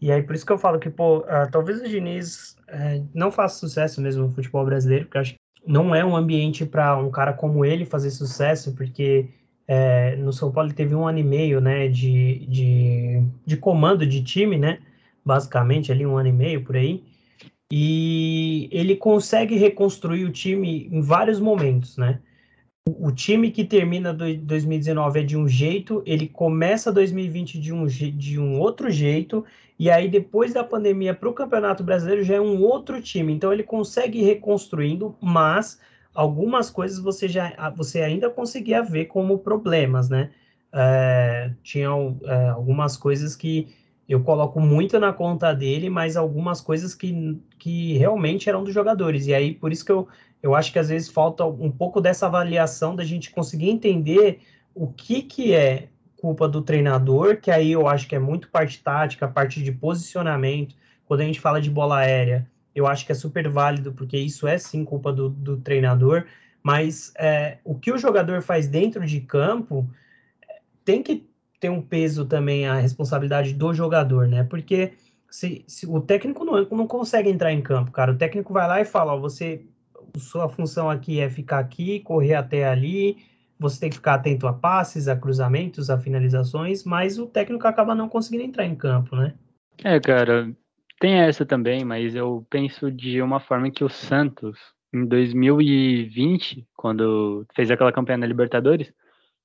[0.01, 3.31] E aí, por isso que eu falo que, pô, uh, talvez o Diniz uh, não
[3.31, 5.35] faça sucesso mesmo no futebol brasileiro, porque eu acho
[5.67, 9.29] não é um ambiente para um cara como ele fazer sucesso, porque
[9.67, 14.07] é, no São Paulo ele teve um ano e meio, né, de, de, de comando
[14.07, 14.79] de time, né?
[15.25, 17.03] Basicamente, ali um ano e meio por aí
[17.75, 22.21] e ele consegue reconstruir o time em vários momentos, né?
[22.85, 27.87] O, time que termina do, 2019 é de um jeito, ele começa 2020 de um,
[27.87, 29.45] de um outro jeito,
[29.79, 33.33] e aí depois da pandemia para o Campeonato Brasileiro já é um outro time.
[33.33, 35.79] Então ele consegue ir reconstruindo, mas
[36.13, 40.31] algumas coisas você já você ainda conseguia ver como problemas, né?
[40.73, 43.69] É, tinham é, algumas coisas que
[44.09, 49.27] eu coloco muito na conta dele, mas algumas coisas que, que realmente eram dos jogadores.
[49.27, 50.09] E aí, por isso que eu,
[50.43, 54.41] eu acho que às vezes falta um pouco dessa avaliação da gente conseguir entender
[54.75, 58.83] o que, que é culpa do treinador, que aí eu acho que é muito parte
[58.83, 60.75] tática, parte de posicionamento.
[61.05, 64.47] Quando a gente fala de bola aérea, eu acho que é super válido, porque isso
[64.47, 66.27] é sim culpa do, do treinador,
[66.63, 69.89] mas é, o que o jogador faz dentro de campo
[70.85, 71.27] tem que
[71.63, 74.43] tem um peso também a responsabilidade do jogador, né?
[74.43, 74.95] Porque
[75.31, 78.11] se, se, o técnico não, não consegue entrar em campo, cara.
[78.11, 79.65] O técnico vai lá e fala: ó, você,
[80.17, 83.17] sua função aqui é ficar aqui, correr até ali.
[83.61, 87.95] Você tem que ficar atento a passes, a cruzamentos, a finalizações, mas o técnico acaba
[87.95, 89.35] não conseguindo entrar em campo, né?
[89.85, 90.53] É, cara,
[90.99, 94.59] tem essa também, mas eu penso de uma forma que o Santos,
[94.93, 98.93] em 2020, quando fez aquela campanha na Libertadores,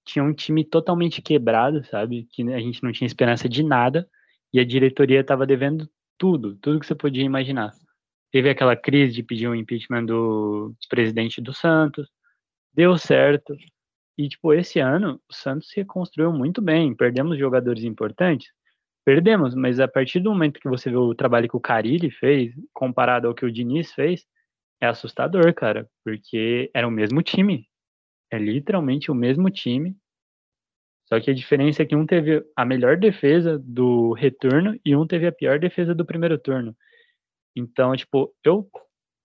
[0.07, 2.27] tinha um time totalmente quebrado, sabe?
[2.31, 4.09] Que a gente não tinha esperança de nada
[4.53, 7.73] e a diretoria estava devendo tudo, tudo que você podia imaginar.
[8.31, 12.09] Teve aquela crise de pedir o um impeachment do presidente do Santos,
[12.73, 13.55] deu certo.
[14.17, 16.95] E, tipo, esse ano o Santos se reconstruiu muito bem.
[16.95, 18.49] Perdemos jogadores importantes?
[19.05, 22.53] Perdemos, mas a partir do momento que você vê o trabalho que o Carilli fez,
[22.73, 24.25] comparado ao que o Diniz fez,
[24.81, 27.67] é assustador, cara, porque era o mesmo time.
[28.31, 29.95] É literalmente o mesmo time.
[31.07, 35.07] Só que a diferença é que um teve a melhor defesa do retorno e um
[35.07, 36.75] teve a pior defesa do primeiro turno.
[37.55, 38.69] Então, tipo, eu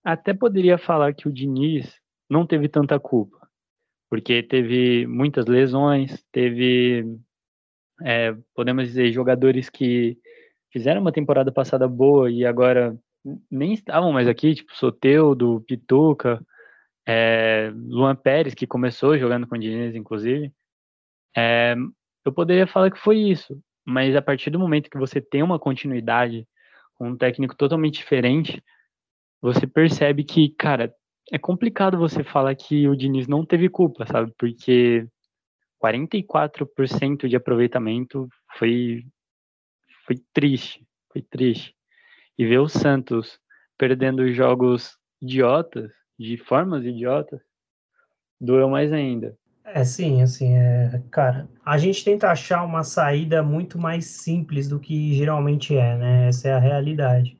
[0.03, 1.99] até poderia falar que o Diniz
[2.29, 3.47] não teve tanta culpa,
[4.09, 7.05] porque teve muitas lesões, teve,
[8.01, 10.17] é, podemos dizer, jogadores que
[10.71, 12.97] fizeram uma temporada passada boa e agora
[13.51, 16.43] nem estavam mais aqui, tipo Soteudo, Pituca,
[17.07, 20.51] é, Luan Pérez, que começou jogando com o Diniz, inclusive.
[21.35, 21.75] É,
[22.25, 25.59] eu poderia falar que foi isso, mas a partir do momento que você tem uma
[25.59, 26.47] continuidade
[26.95, 28.63] com um técnico totalmente diferente,
[29.41, 30.93] você percebe que, cara,
[31.31, 34.31] é complicado você falar que o Diniz não teve culpa, sabe?
[34.37, 35.05] Porque
[35.83, 38.27] 44% de aproveitamento
[38.57, 39.03] foi
[40.05, 41.75] foi triste, foi triste
[42.37, 43.39] e ver o Santos
[43.77, 47.41] perdendo jogos idiotas, de formas idiotas,
[48.39, 49.37] doeu mais ainda.
[49.65, 54.79] É, sim, assim, é, cara, a gente tenta achar uma saída muito mais simples do
[54.79, 56.27] que geralmente é, né?
[56.27, 57.37] Essa é a realidade.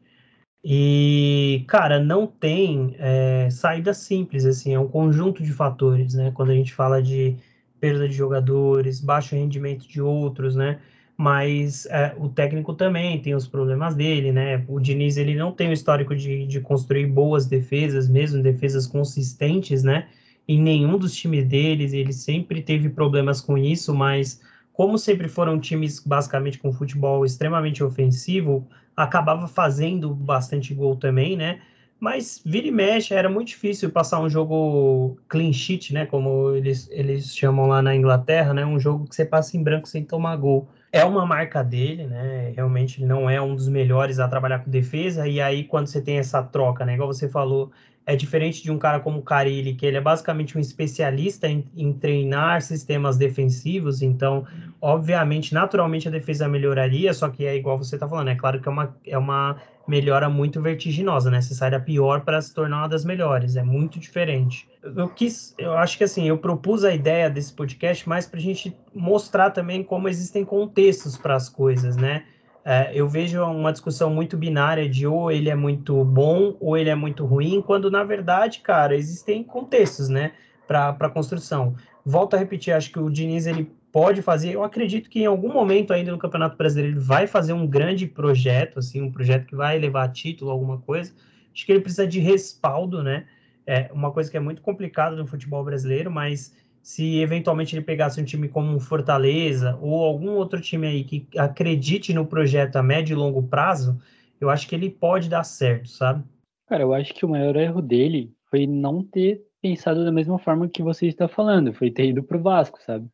[0.63, 6.31] E, cara, não tem é, saída simples, assim, é um conjunto de fatores, né?
[6.31, 7.35] Quando a gente fala de
[7.81, 10.79] perda de jogadores, baixo rendimento de outros, né?
[11.17, 14.63] Mas é, o técnico também tem os problemas dele, né?
[14.67, 19.83] O Diniz ele não tem o histórico de, de construir boas defesas, mesmo defesas consistentes,
[19.83, 20.07] né?
[20.47, 24.41] Em nenhum dos times deles, ele sempre teve problemas com isso, mas
[24.73, 31.61] como sempre foram times basicamente com futebol extremamente ofensivo, acabava fazendo bastante gol também, né?
[31.99, 36.05] Mas vira e mexe, era muito difícil passar um jogo clean sheet, né?
[36.05, 38.65] Como eles, eles chamam lá na Inglaterra, né?
[38.65, 42.51] Um jogo que você passa em branco sem tomar gol é uma marca dele, né?
[42.55, 45.27] Realmente ele não é um dos melhores a trabalhar com defesa.
[45.27, 46.93] E aí, quando você tem essa troca, né?
[46.93, 47.71] Igual você falou,
[48.05, 51.65] é diferente de um cara como o Carilli, que ele é basicamente um especialista em,
[51.75, 54.01] em, treinar sistemas defensivos.
[54.01, 54.45] Então,
[54.81, 58.67] obviamente, naturalmente a defesa melhoraria, só que é igual você está falando, é claro que
[58.67, 61.41] é uma, é uma melhora muito vertiginosa, né?
[61.41, 64.67] Você sai da pior para se tornar uma das melhores, é muito diferente.
[64.83, 68.43] Eu quis, eu acho que assim, eu propus a ideia desse podcast mais para a
[68.43, 72.25] gente mostrar também como existem contextos para as coisas, né?
[72.65, 76.89] É, eu vejo uma discussão muito binária de ou ele é muito bom ou ele
[76.89, 80.31] é muito ruim, quando na verdade, cara, existem contextos, né,
[80.65, 81.75] para construção.
[82.05, 84.53] Volto a repetir, acho que o Diniz ele pode fazer.
[84.53, 88.07] Eu acredito que em algum momento ainda no Campeonato Brasileiro ele vai fazer um grande
[88.07, 91.13] projeto, assim, um projeto que vai levar a título, alguma coisa.
[91.53, 93.25] Acho que ele precisa de respaldo, né?
[93.67, 96.53] É uma coisa que é muito complicada no futebol brasileiro, mas
[96.83, 101.27] se eventualmente ele pegasse um time como um Fortaleza ou algum outro time aí que
[101.35, 103.99] acredite no projeto a médio e longo prazo,
[104.39, 106.23] eu acho que ele pode dar certo, sabe?
[106.67, 110.69] Cara, eu acho que o maior erro dele foi não ter pensado da mesma forma
[110.69, 113.09] que você está falando, foi ter ido pro Vasco, sabe?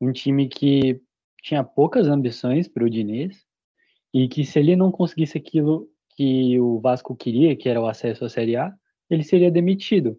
[0.00, 1.00] um time que
[1.42, 3.44] tinha poucas ambições para o Diniz
[4.12, 8.24] e que se ele não conseguisse aquilo que o Vasco queria, que era o acesso
[8.24, 8.72] à Série A,
[9.08, 10.18] ele seria demitido.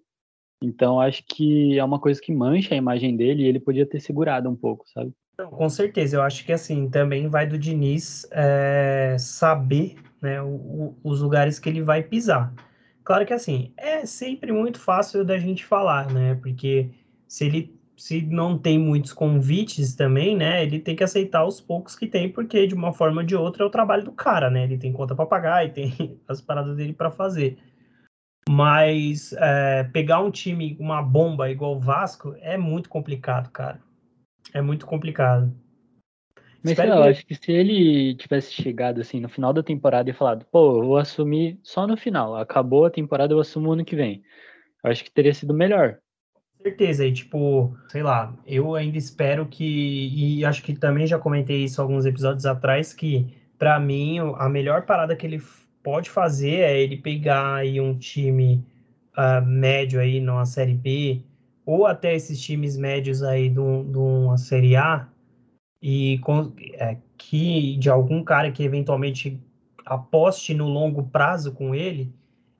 [0.62, 4.00] Então acho que é uma coisa que mancha a imagem dele e ele podia ter
[4.00, 5.14] segurado um pouco, sabe?
[5.38, 10.96] Não, com certeza, eu acho que assim também vai do Diniz é, saber né, o,
[11.02, 12.54] os lugares que ele vai pisar.
[13.06, 16.36] Claro que assim é sempre muito fácil da gente falar, né?
[16.36, 16.92] Porque
[17.28, 21.98] se ele se não tem muitos convites também, né, ele tem que aceitar os poucos
[21.98, 24.64] que tem, porque de uma forma ou de outra é o trabalho do cara, né?
[24.64, 27.58] Ele tem conta para pagar e tem as paradas dele para fazer.
[28.52, 33.80] Mas é, pegar um time, uma bomba igual o Vasco, é muito complicado, cara.
[34.52, 35.54] É muito complicado.
[36.64, 40.14] Mas lá, eu acho que se ele tivesse chegado assim no final da temporada e
[40.14, 43.96] falado, pô, eu vou assumir só no final, acabou a temporada, eu assumo ano que
[43.96, 44.24] vem.
[44.84, 46.00] Eu acho que teria sido melhor
[46.62, 47.06] certeza.
[47.06, 50.40] E, tipo, sei lá, eu ainda espero que.
[50.40, 53.28] E acho que também já comentei isso alguns episódios atrás, que,
[53.58, 55.40] para mim, a melhor parada que ele
[55.84, 58.64] pode fazer é ele pegar aí um time
[59.18, 61.22] uh, médio aí numa Série B,
[61.66, 65.08] ou até esses times médios aí de, uma Série A,
[65.82, 69.40] e com, é, que de algum cara que eventualmente
[69.86, 72.14] aposte no longo prazo com ele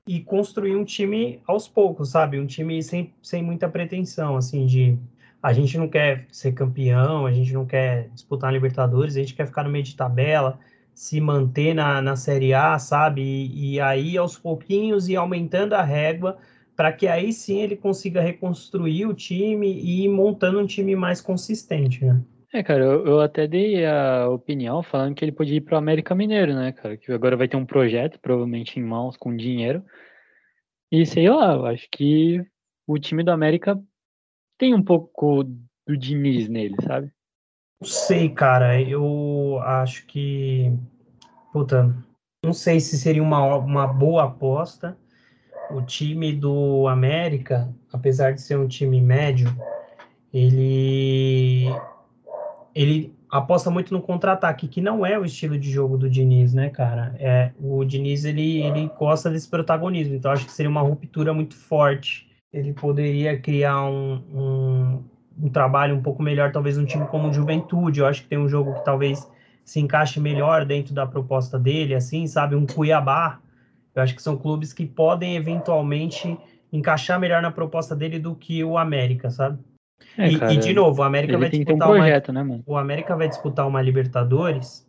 [0.06, 2.38] e construir um time aos poucos, sabe?
[2.38, 4.98] Um time sem, sem muita pretensão, assim, de
[5.42, 9.46] a gente não quer ser campeão, a gente não quer disputar Libertadores, a gente quer
[9.46, 10.58] ficar no meio de tabela,
[11.00, 13.22] se manter na, na Série A, sabe?
[13.22, 16.36] E, e aí, aos pouquinhos, ir aumentando a régua
[16.76, 21.18] para que aí sim ele consiga reconstruir o time e ir montando um time mais
[21.22, 22.22] consistente, né?
[22.52, 25.78] É, cara, eu, eu, até dei a opinião falando que ele podia ir para o
[25.78, 26.98] América Mineiro, né, cara?
[26.98, 29.82] Que agora vai ter um projeto, provavelmente em mãos, com dinheiro.
[30.92, 32.44] E sei lá, eu acho que
[32.86, 33.80] o time do América
[34.58, 37.10] tem um pouco do Diniz nele, sabe?
[37.82, 38.80] Sei, cara.
[38.80, 40.72] Eu acho que.
[41.52, 41.94] Puta,
[42.44, 44.96] não sei se seria uma, uma boa aposta.
[45.70, 49.48] O time do América, apesar de ser um time médio,
[50.32, 51.66] ele
[52.74, 56.70] ele aposta muito no contra-ataque, que não é o estilo de jogo do Diniz, né,
[56.70, 57.14] cara?
[57.18, 61.54] É, o Diniz, ele, ele gosta desse protagonismo, então acho que seria uma ruptura muito
[61.54, 62.28] forte.
[62.52, 65.04] Ele poderia criar um, um,
[65.42, 68.38] um trabalho um pouco melhor, talvez um time como o Juventude, eu acho que tem
[68.38, 69.28] um jogo que talvez
[69.64, 72.54] se encaixe melhor dentro da proposta dele, assim, sabe?
[72.54, 73.40] Um Cuiabá,
[73.94, 76.36] eu acho que são clubes que podem eventualmente
[76.72, 79.58] encaixar melhor na proposta dele do que o América, sabe?
[80.16, 82.76] É, e, cara, e, de novo, o América vai disputar um projeto, uma, né, o
[82.76, 84.88] América vai disputar uma Libertadores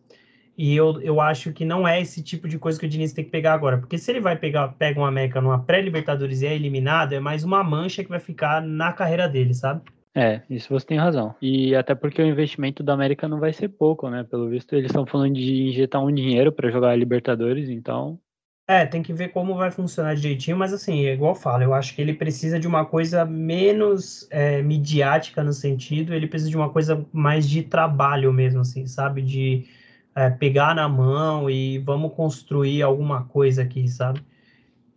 [0.58, 3.24] e eu, eu acho que não é esse tipo de coisa que o Diniz tem
[3.24, 6.54] que pegar agora, porque se ele vai pegar pega um América numa pré-Libertadores e é
[6.54, 9.82] eliminado, é mais uma mancha que vai ficar na carreira dele, sabe?
[10.16, 11.36] É, isso você tem razão.
[11.41, 14.24] E até porque o investimento da América não vai ser pouco, né?
[14.24, 18.20] Pelo visto, eles estão falando de injetar um dinheiro para jogar a Libertadores, então
[18.72, 21.74] é, tem que ver como vai funcionar direitinho, mas assim, é igual eu falo, eu
[21.74, 26.55] acho que ele precisa de uma coisa menos é, midiática no sentido, ele precisa de
[26.55, 29.22] uma coisa mais de trabalho mesmo, assim, sabe?
[29.22, 29.68] De
[30.16, 34.22] é, pegar na mão e vamos construir alguma coisa aqui, sabe?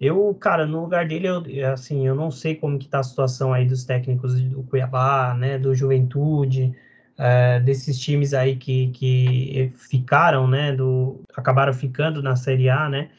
[0.04, 3.54] Eu, cara, no lugar dele, eu, assim, eu não sei como que tá a situação
[3.54, 6.76] aí dos técnicos do Cuiabá, né, do Juventude,
[7.16, 13.10] é, desses times aí que, que ficaram, né, do, acabaram ficando na Série A, né,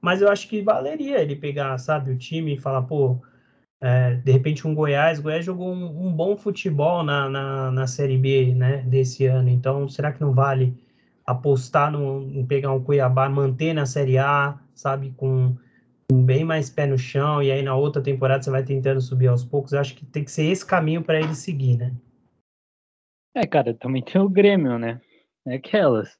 [0.00, 3.22] mas eu acho que valeria ele pegar, sabe, o time e falar, pô,
[3.80, 8.18] é, de repente um Goiás, Goiás jogou um, um bom futebol na, na, na, Série
[8.18, 10.76] B, né, desse ano, então será que não vale
[11.24, 15.56] apostar no, em pegar um Cuiabá, manter na Série A, sabe, com,
[16.08, 19.28] com bem mais pé no chão, e aí na outra temporada você vai tentando subir
[19.28, 21.94] aos poucos, eu acho que tem que ser esse caminho para ele seguir, né?
[23.34, 25.00] É, cara, também tem o Grêmio, né?
[25.46, 26.16] É aquelas.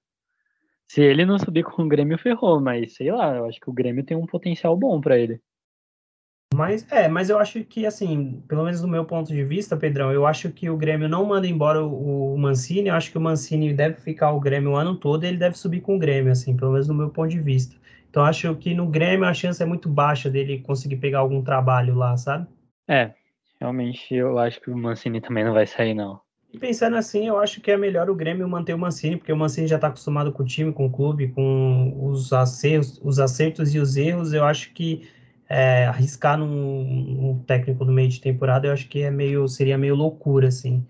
[0.89, 3.72] Se ele não subir com o Grêmio, ferrou, mas sei lá, eu acho que o
[3.72, 5.41] Grêmio tem um potencial bom para ele.
[6.55, 10.12] Mas é, mas eu acho que assim, pelo menos do meu ponto de vista, Pedrão,
[10.12, 13.20] eu acho que o Grêmio não manda embora o, o Mancini, eu acho que o
[13.20, 16.30] Mancini deve ficar o Grêmio o ano todo e ele deve subir com o Grêmio,
[16.30, 17.76] assim, pelo menos do meu ponto de vista.
[18.15, 21.97] Então acho que no Grêmio a chance é muito baixa dele conseguir pegar algum trabalho
[21.97, 22.47] lá, sabe?
[22.87, 23.11] É,
[23.61, 26.21] realmente eu acho que o Mancini também não vai sair, não.
[26.53, 29.37] E pensando assim, eu acho que é melhor o Grêmio manter o Mancini, porque o
[29.37, 33.75] Mancini já está acostumado com o time, com o clube, com os acertos, os acertos
[33.75, 34.33] e os erros.
[34.33, 35.09] Eu acho que
[35.49, 36.85] é, arriscar num,
[37.21, 40.87] num, técnico no meio de temporada, eu acho que é meio, seria meio loucura, assim.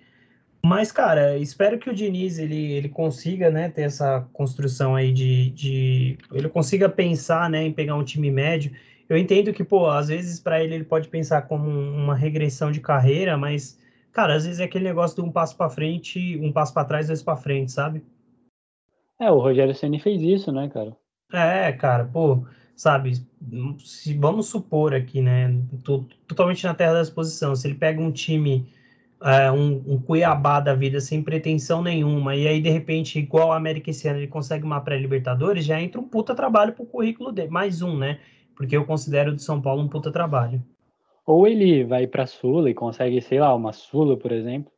[0.65, 5.51] Mas, cara, espero que o Diniz ele, ele consiga né, ter essa construção aí de,
[5.51, 6.19] de.
[6.33, 8.73] Ele consiga pensar né, em pegar um time médio.
[9.09, 12.81] Eu entendo que, pô, às vezes para ele ele pode pensar como uma regressão de
[12.81, 13.79] carreira, mas
[14.15, 17.09] Cara, às vezes é aquele negócio de um passo para frente, um passo para trás,
[17.09, 18.01] dois para frente, sabe?
[19.21, 20.97] É, o Rogério Ceni fez isso, né, cara?
[21.33, 22.47] É, cara, pô,
[22.77, 23.27] sabe,
[23.85, 28.13] se vamos supor aqui, né, tô totalmente na terra da exposição, se ele pega um
[28.13, 28.73] time,
[29.25, 33.57] é, um, um, Cuiabá da vida sem pretensão nenhuma, e aí de repente, igual a
[33.57, 37.49] América esse ano, ele consegue uma pré-Libertadores, já entra um puta trabalho pro currículo dele,
[37.49, 38.21] mais um, né,
[38.55, 40.63] porque eu considero o de São Paulo um puta trabalho.
[41.27, 44.71] Ou ele vai para Sula e consegue, sei lá, uma Sula, por exemplo.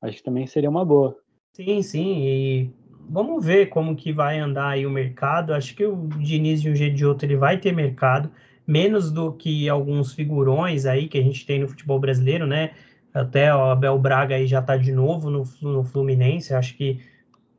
[0.00, 1.16] Acho que também seria uma boa.
[1.52, 2.24] Sim, sim.
[2.24, 2.70] E
[3.10, 5.52] vamos ver como que vai andar aí o mercado.
[5.52, 8.30] Acho que o Diniz, de um jeito ou de outro, ele vai ter mercado.
[8.64, 12.70] Menos do que alguns figurões aí que a gente tem no futebol brasileiro, né?
[13.14, 16.54] Até o Abel Braga aí já está de novo no, no Fluminense.
[16.54, 17.00] Acho que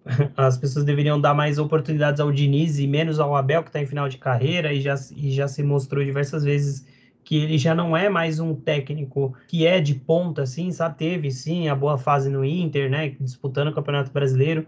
[0.35, 3.85] as pessoas deveriam dar mais oportunidades ao Diniz e menos ao Abel, que está em
[3.85, 6.85] final de carreira e já, e já se mostrou diversas vezes
[7.23, 10.97] que ele já não é mais um técnico que é de ponta, assim, sabe?
[10.97, 13.15] Teve, sim, a boa fase no Inter, né?
[13.19, 14.65] Disputando o Campeonato Brasileiro,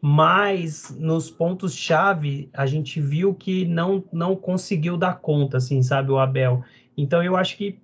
[0.00, 6.10] mas nos pontos-chave a gente viu que não, não conseguiu dar conta, assim, sabe?
[6.10, 6.64] O Abel.
[6.96, 7.78] Então eu acho que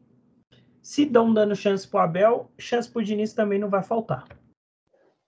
[0.86, 4.24] se dão dando chance pro Abel, chance pro Diniz também não vai faltar.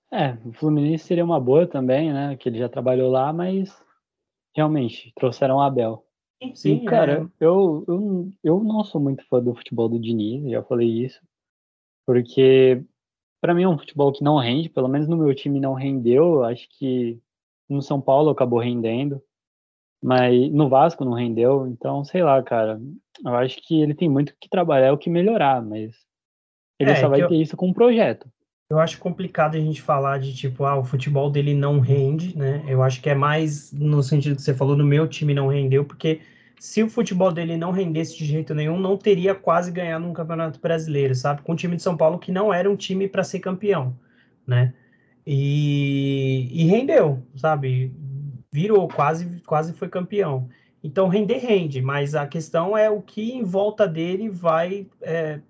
[0.09, 2.37] É, o Fluminense seria uma boa também, né?
[2.37, 3.77] Que ele já trabalhou lá, mas
[4.55, 6.07] realmente trouxeram o Abel.
[6.41, 7.45] Sim, sim e, cara, é...
[7.45, 11.21] eu, eu, eu não sou muito fã do futebol do Diniz, já falei isso,
[12.07, 12.81] porque
[13.41, 16.45] para mim é um futebol que não rende, pelo menos no meu time não rendeu,
[16.45, 17.19] acho que
[17.69, 19.21] no São Paulo acabou rendendo,
[20.03, 22.81] mas no Vasco não rendeu, então sei lá, cara,
[23.25, 25.95] eu acho que ele tem muito que trabalhar, o que melhorar, mas
[26.79, 28.31] ele é, só vai ter isso com um projeto.
[28.71, 32.63] Eu acho complicado a gente falar de tipo, ah, o futebol dele não rende, né?
[32.69, 35.85] Eu acho que é mais no sentido que você falou, no meu time não rendeu,
[35.85, 36.21] porque
[36.59, 40.61] se o futebol dele não rendesse de jeito nenhum, não teria quase ganhado um campeonato
[40.61, 41.43] brasileiro, sabe?
[41.43, 43.97] Com o time de São Paulo que não era um time para ser campeão,
[44.47, 44.75] né?
[45.27, 47.93] E, e rendeu, sabe?
[48.53, 50.49] Virou, quase, quase foi campeão.
[50.83, 55.41] Então, render rende, mas a questão é o que em volta dele vai é,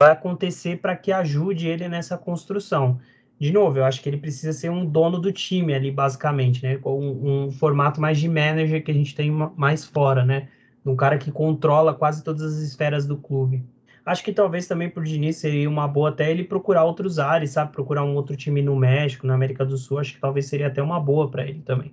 [0.00, 3.00] vai acontecer para que ajude ele nessa construção.
[3.38, 6.80] De novo, eu acho que ele precisa ser um dono do time ali, basicamente, né?
[6.84, 10.48] Um, um formato mais de manager que a gente tem mais fora, né?
[10.84, 13.64] Um cara que controla quase todas as esferas do clube.
[14.06, 17.72] Acho que talvez também por Diniz seria uma boa até ele procurar outros ares, sabe?
[17.72, 19.98] Procurar um outro time no México, na América do Sul.
[19.98, 21.90] Acho que talvez seria até uma boa para ele também.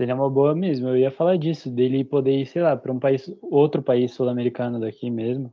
[0.00, 0.88] Seria uma boa mesmo.
[0.88, 4.80] Eu ia falar disso, dele poder ir, sei lá, para um país, outro país sul-americano
[4.80, 5.52] daqui mesmo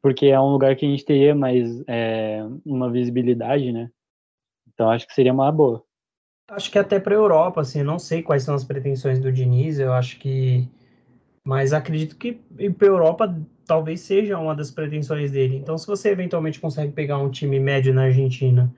[0.00, 3.90] porque é um lugar que a gente teria mais é, uma visibilidade, né?
[4.72, 5.82] Então acho que seria uma boa.
[6.48, 9.78] Acho que até para a Europa, assim, não sei quais são as pretensões do Diniz,
[9.78, 10.68] eu acho que.
[11.44, 12.34] Mas acredito que
[12.78, 15.56] para a Europa talvez seja uma das pretensões dele.
[15.56, 18.72] Então, se você eventualmente consegue pegar um time médio na Argentina,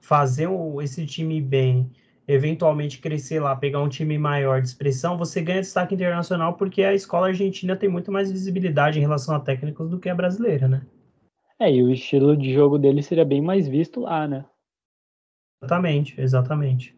[0.00, 0.48] fazer
[0.82, 1.90] esse time bem
[2.32, 6.94] eventualmente crescer lá, pegar um time maior de expressão, você ganha destaque internacional porque a
[6.94, 10.82] escola argentina tem muito mais visibilidade em relação a técnicos do que a brasileira, né?
[11.58, 14.44] É, e o estilo de jogo dele seria bem mais visto lá, né?
[15.62, 16.96] Exatamente, exatamente.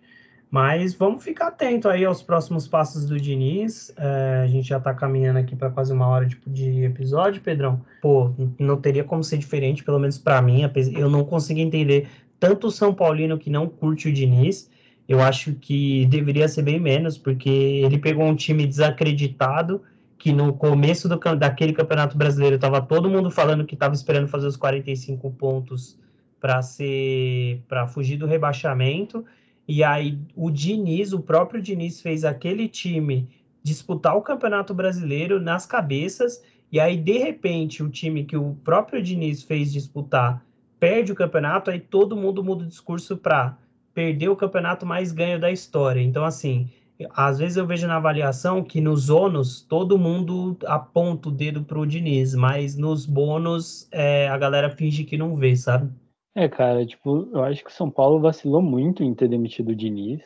[0.51, 3.93] Mas vamos ficar atento aí aos próximos passos do Diniz.
[3.97, 7.81] É, a gente já tá caminhando aqui para quase uma hora de, de, episódio, Pedrão.
[8.03, 8.31] Pô,
[8.61, 10.61] não teria como ser diferente, pelo menos para mim.
[10.95, 12.07] Eu não consigo entender
[12.39, 14.71] tanto o São Paulino que não curte o Diniz,
[15.09, 19.83] eu acho que deveria ser bem menos, porque ele pegou um time desacreditado,
[20.19, 24.47] que no começo do, daquele Campeonato Brasileiro estava todo mundo falando que estava esperando fazer
[24.47, 25.99] os 45 pontos
[26.41, 29.25] para ser para fugir do rebaixamento.
[29.67, 33.29] E aí o Diniz, o próprio Diniz fez aquele time
[33.63, 39.03] disputar o Campeonato Brasileiro nas cabeças, e aí de repente o time que o próprio
[39.03, 40.45] Diniz fez disputar
[40.83, 43.57] perde o campeonato, aí todo mundo muda o discurso para
[43.95, 46.01] perdeu o campeonato mais ganho da história.
[46.01, 46.69] Então, assim,
[47.11, 51.87] às vezes eu vejo na avaliação que nos ônus todo mundo aponta o dedo pro
[51.87, 55.91] Diniz, mas nos bônus é, a galera finge que não vê, sabe?
[56.35, 59.77] É, cara, tipo, eu acho que o São Paulo vacilou muito em ter demitido o
[59.77, 60.23] Diniz.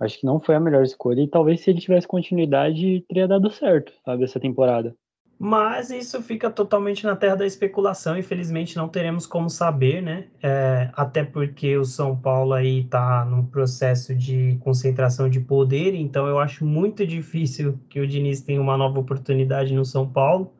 [0.00, 3.50] Acho que não foi a melhor escolha e talvez se ele tivesse continuidade teria dado
[3.50, 4.96] certo, sabe, essa temporada.
[5.42, 10.26] Mas isso fica totalmente na terra da especulação, infelizmente não teremos como saber, né?
[10.42, 16.26] É, até porque o São Paulo aí está num processo de concentração de poder, então
[16.26, 20.52] eu acho muito difícil que o Diniz tenha uma nova oportunidade no São Paulo.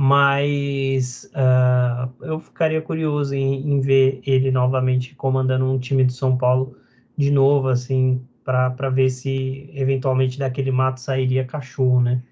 [0.00, 6.38] Mas uh, eu ficaria curioso em, em, ver ele novamente comandando um time do São
[6.38, 6.76] Paulo
[7.18, 12.22] de novo, assim, para ver se eventualmente daquele mato sairia cachorro, né?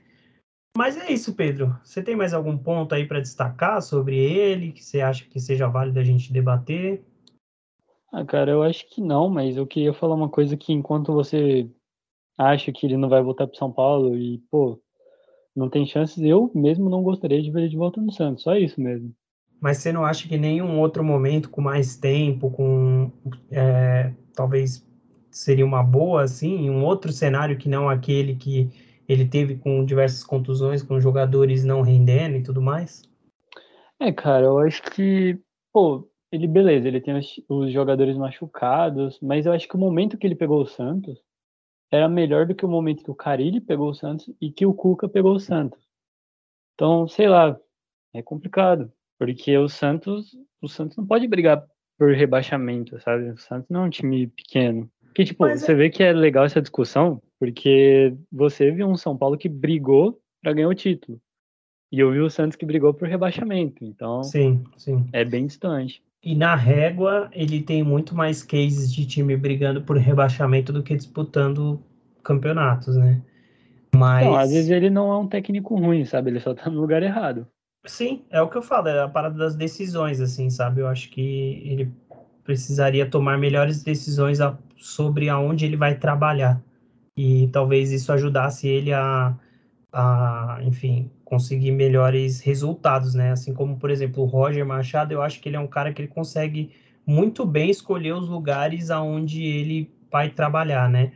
[0.79, 1.77] Mas é isso, Pedro.
[1.83, 5.67] Você tem mais algum ponto aí para destacar sobre ele que você acha que seja
[5.67, 7.03] válido a gente debater?
[8.13, 11.69] Ah, cara, eu acho que não, mas eu queria falar uma coisa que enquanto você
[12.39, 14.81] acha que ele não vai voltar para São Paulo e, pô,
[15.55, 18.55] não tem chances, eu mesmo não gostaria de ver ele de volta no Santos, só
[18.55, 19.13] isso mesmo.
[19.61, 23.11] Mas você não acha que nenhum outro momento com mais tempo, com
[23.51, 24.87] é, talvez
[25.29, 28.71] seria uma boa, assim, um outro cenário que não aquele que
[29.09, 33.03] ele teve com diversas contusões, com jogadores não rendendo e tudo mais?
[33.99, 35.41] É, cara, eu acho que,
[35.73, 40.19] pô, ele, beleza, ele tem os, os, jogadores machucados, mas eu acho que o momento
[40.19, 41.19] que ele pegou o Santos
[41.91, 44.75] era melhor do que o momento que o Carilli pegou o Santos e que o
[44.75, 45.83] Cuca pegou o Santos.
[46.75, 47.59] Então, sei lá,
[48.13, 51.67] é complicado, porque o Santos, o Santos não pode brigar
[51.99, 53.31] por rebaixamento, sabe?
[53.31, 54.89] O Santos não é um time pequeno.
[55.19, 55.75] Que, tipo, mas você é...
[55.75, 60.53] vê que é legal essa discussão, porque você viu um São Paulo que brigou para
[60.53, 61.21] ganhar o título.
[61.91, 63.85] E eu vi o Santos que brigou por rebaixamento.
[63.85, 65.09] Então, sim, sim.
[65.13, 66.01] é bem distante.
[66.23, 70.95] E na régua, ele tem muito mais cases de time brigando por rebaixamento do que
[70.95, 71.83] disputando
[72.23, 73.21] campeonatos, né?
[73.93, 74.25] Mas.
[74.25, 76.31] Não, às vezes ele não é um técnico ruim, sabe?
[76.31, 77.45] Ele só tá no lugar errado.
[77.85, 80.81] Sim, é o que eu falo, é a parada das decisões, assim, sabe?
[80.81, 81.93] Eu acho que ele
[82.45, 84.41] precisaria tomar melhores decisões
[84.79, 86.63] sobre aonde ele vai trabalhar
[87.17, 89.37] e talvez isso ajudasse ele a
[89.93, 93.33] a, enfim, conseguir melhores resultados, né?
[93.33, 96.03] Assim como, por exemplo, o Roger Machado, eu acho que ele é um cara que
[96.03, 96.71] ele consegue
[97.07, 101.13] muito bem escolher os lugares aonde ele vai trabalhar, né?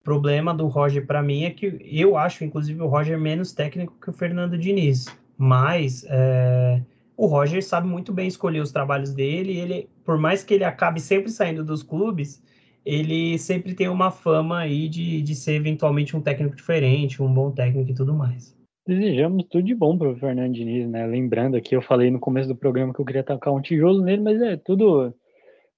[0.00, 3.94] O problema do Roger para mim é que eu acho, inclusive, o Roger menos técnico
[4.00, 6.80] que o Fernando Diniz, mas é,
[7.16, 9.56] o Roger sabe muito bem escolher os trabalhos dele.
[9.56, 12.40] Ele, por mais que ele acabe sempre saindo dos clubes,
[12.86, 17.50] ele sempre tem uma fama aí de, de ser eventualmente um técnico diferente, um bom
[17.50, 18.56] técnico e tudo mais.
[18.86, 21.04] Desejamos tudo de bom para o Fernando Diniz, né?
[21.04, 24.22] Lembrando aqui, eu falei no começo do programa que eu queria tacar um tijolo nele,
[24.22, 25.12] mas é tudo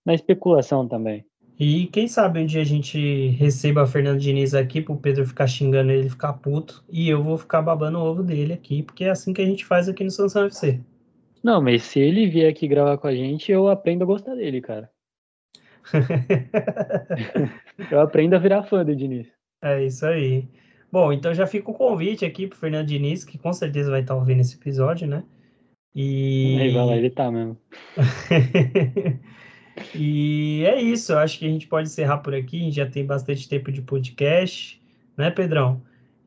[0.05, 1.25] na especulação também.
[1.59, 5.27] E quem sabe um dia a gente receba o Fernando Diniz aqui para o Pedro
[5.27, 9.05] ficar xingando ele, ficar puto, e eu vou ficar babando o ovo dele aqui, porque
[9.05, 10.79] é assim que a gente faz aqui no Sansão FC.
[11.43, 14.61] Não, mas se ele vier aqui gravar com a gente, eu aprendo a gostar dele,
[14.61, 14.91] cara.
[17.91, 19.26] eu aprendo a virar fã do Diniz.
[19.62, 20.49] É isso aí.
[20.91, 24.14] Bom, então já fica o convite aqui pro Fernando Diniz, que com certeza vai estar
[24.14, 25.22] ouvindo esse episódio, né?
[25.95, 26.59] E.
[26.61, 27.59] Aí vai lá, ele tá mesmo.
[29.95, 32.86] e é isso, eu acho que a gente pode encerrar por aqui, a gente já
[32.86, 34.80] tem bastante tempo de podcast,
[35.16, 35.82] né, Pedrão?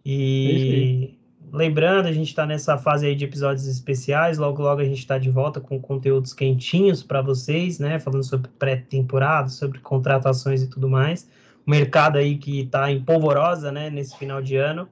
[0.05, 1.17] E
[1.51, 4.37] lembrando, a gente está nessa fase aí de episódios especiais.
[4.37, 7.99] Logo, logo a gente está de volta com conteúdos quentinhos para vocês, né?
[7.99, 11.29] Falando sobre pré-temporada, sobre contratações e tudo mais.
[11.65, 13.89] O mercado aí que está em polvorosa, né?
[13.89, 14.87] Nesse final de ano.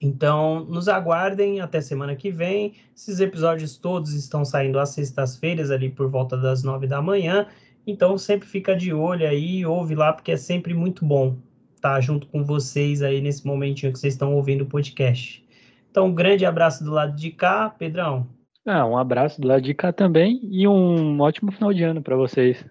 [0.00, 2.74] Então, nos aguardem até semana que vem.
[2.94, 7.46] Esses episódios todos estão saindo às sextas-feiras, ali por volta das nove da manhã.
[7.86, 11.38] Então, sempre fica de olho aí, ouve lá, porque é sempre muito bom
[11.84, 15.44] estar junto com vocês aí nesse momentinho que vocês estão ouvindo o podcast.
[15.90, 18.26] Então, um grande abraço do lado de cá, Pedrão.
[18.66, 22.16] Ah, um abraço do lado de cá também e um ótimo final de ano para
[22.16, 22.64] vocês.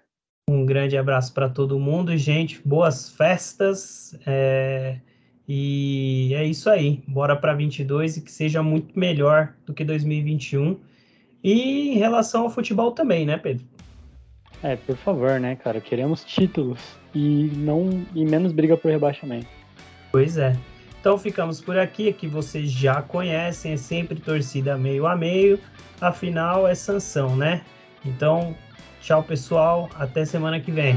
[0.50, 2.60] Um grande abraço para todo mundo, gente.
[2.66, 4.18] Boas festas.
[4.26, 4.98] É...
[5.46, 7.02] E é isso aí.
[7.06, 10.80] Bora para 22 e que seja muito melhor do que 2021.
[11.42, 13.64] E em relação ao futebol também, né, Pedro?
[14.64, 15.78] É, por favor, né, cara?
[15.78, 16.80] Queremos títulos
[17.14, 19.46] e não e menos briga por rebaixamento.
[20.10, 20.56] Pois é.
[20.98, 25.60] Então ficamos por aqui, que vocês já conhecem, é sempre torcida meio a meio,
[26.00, 27.60] afinal é sanção, né?
[28.06, 28.56] Então,
[29.02, 30.96] tchau pessoal, até semana que vem.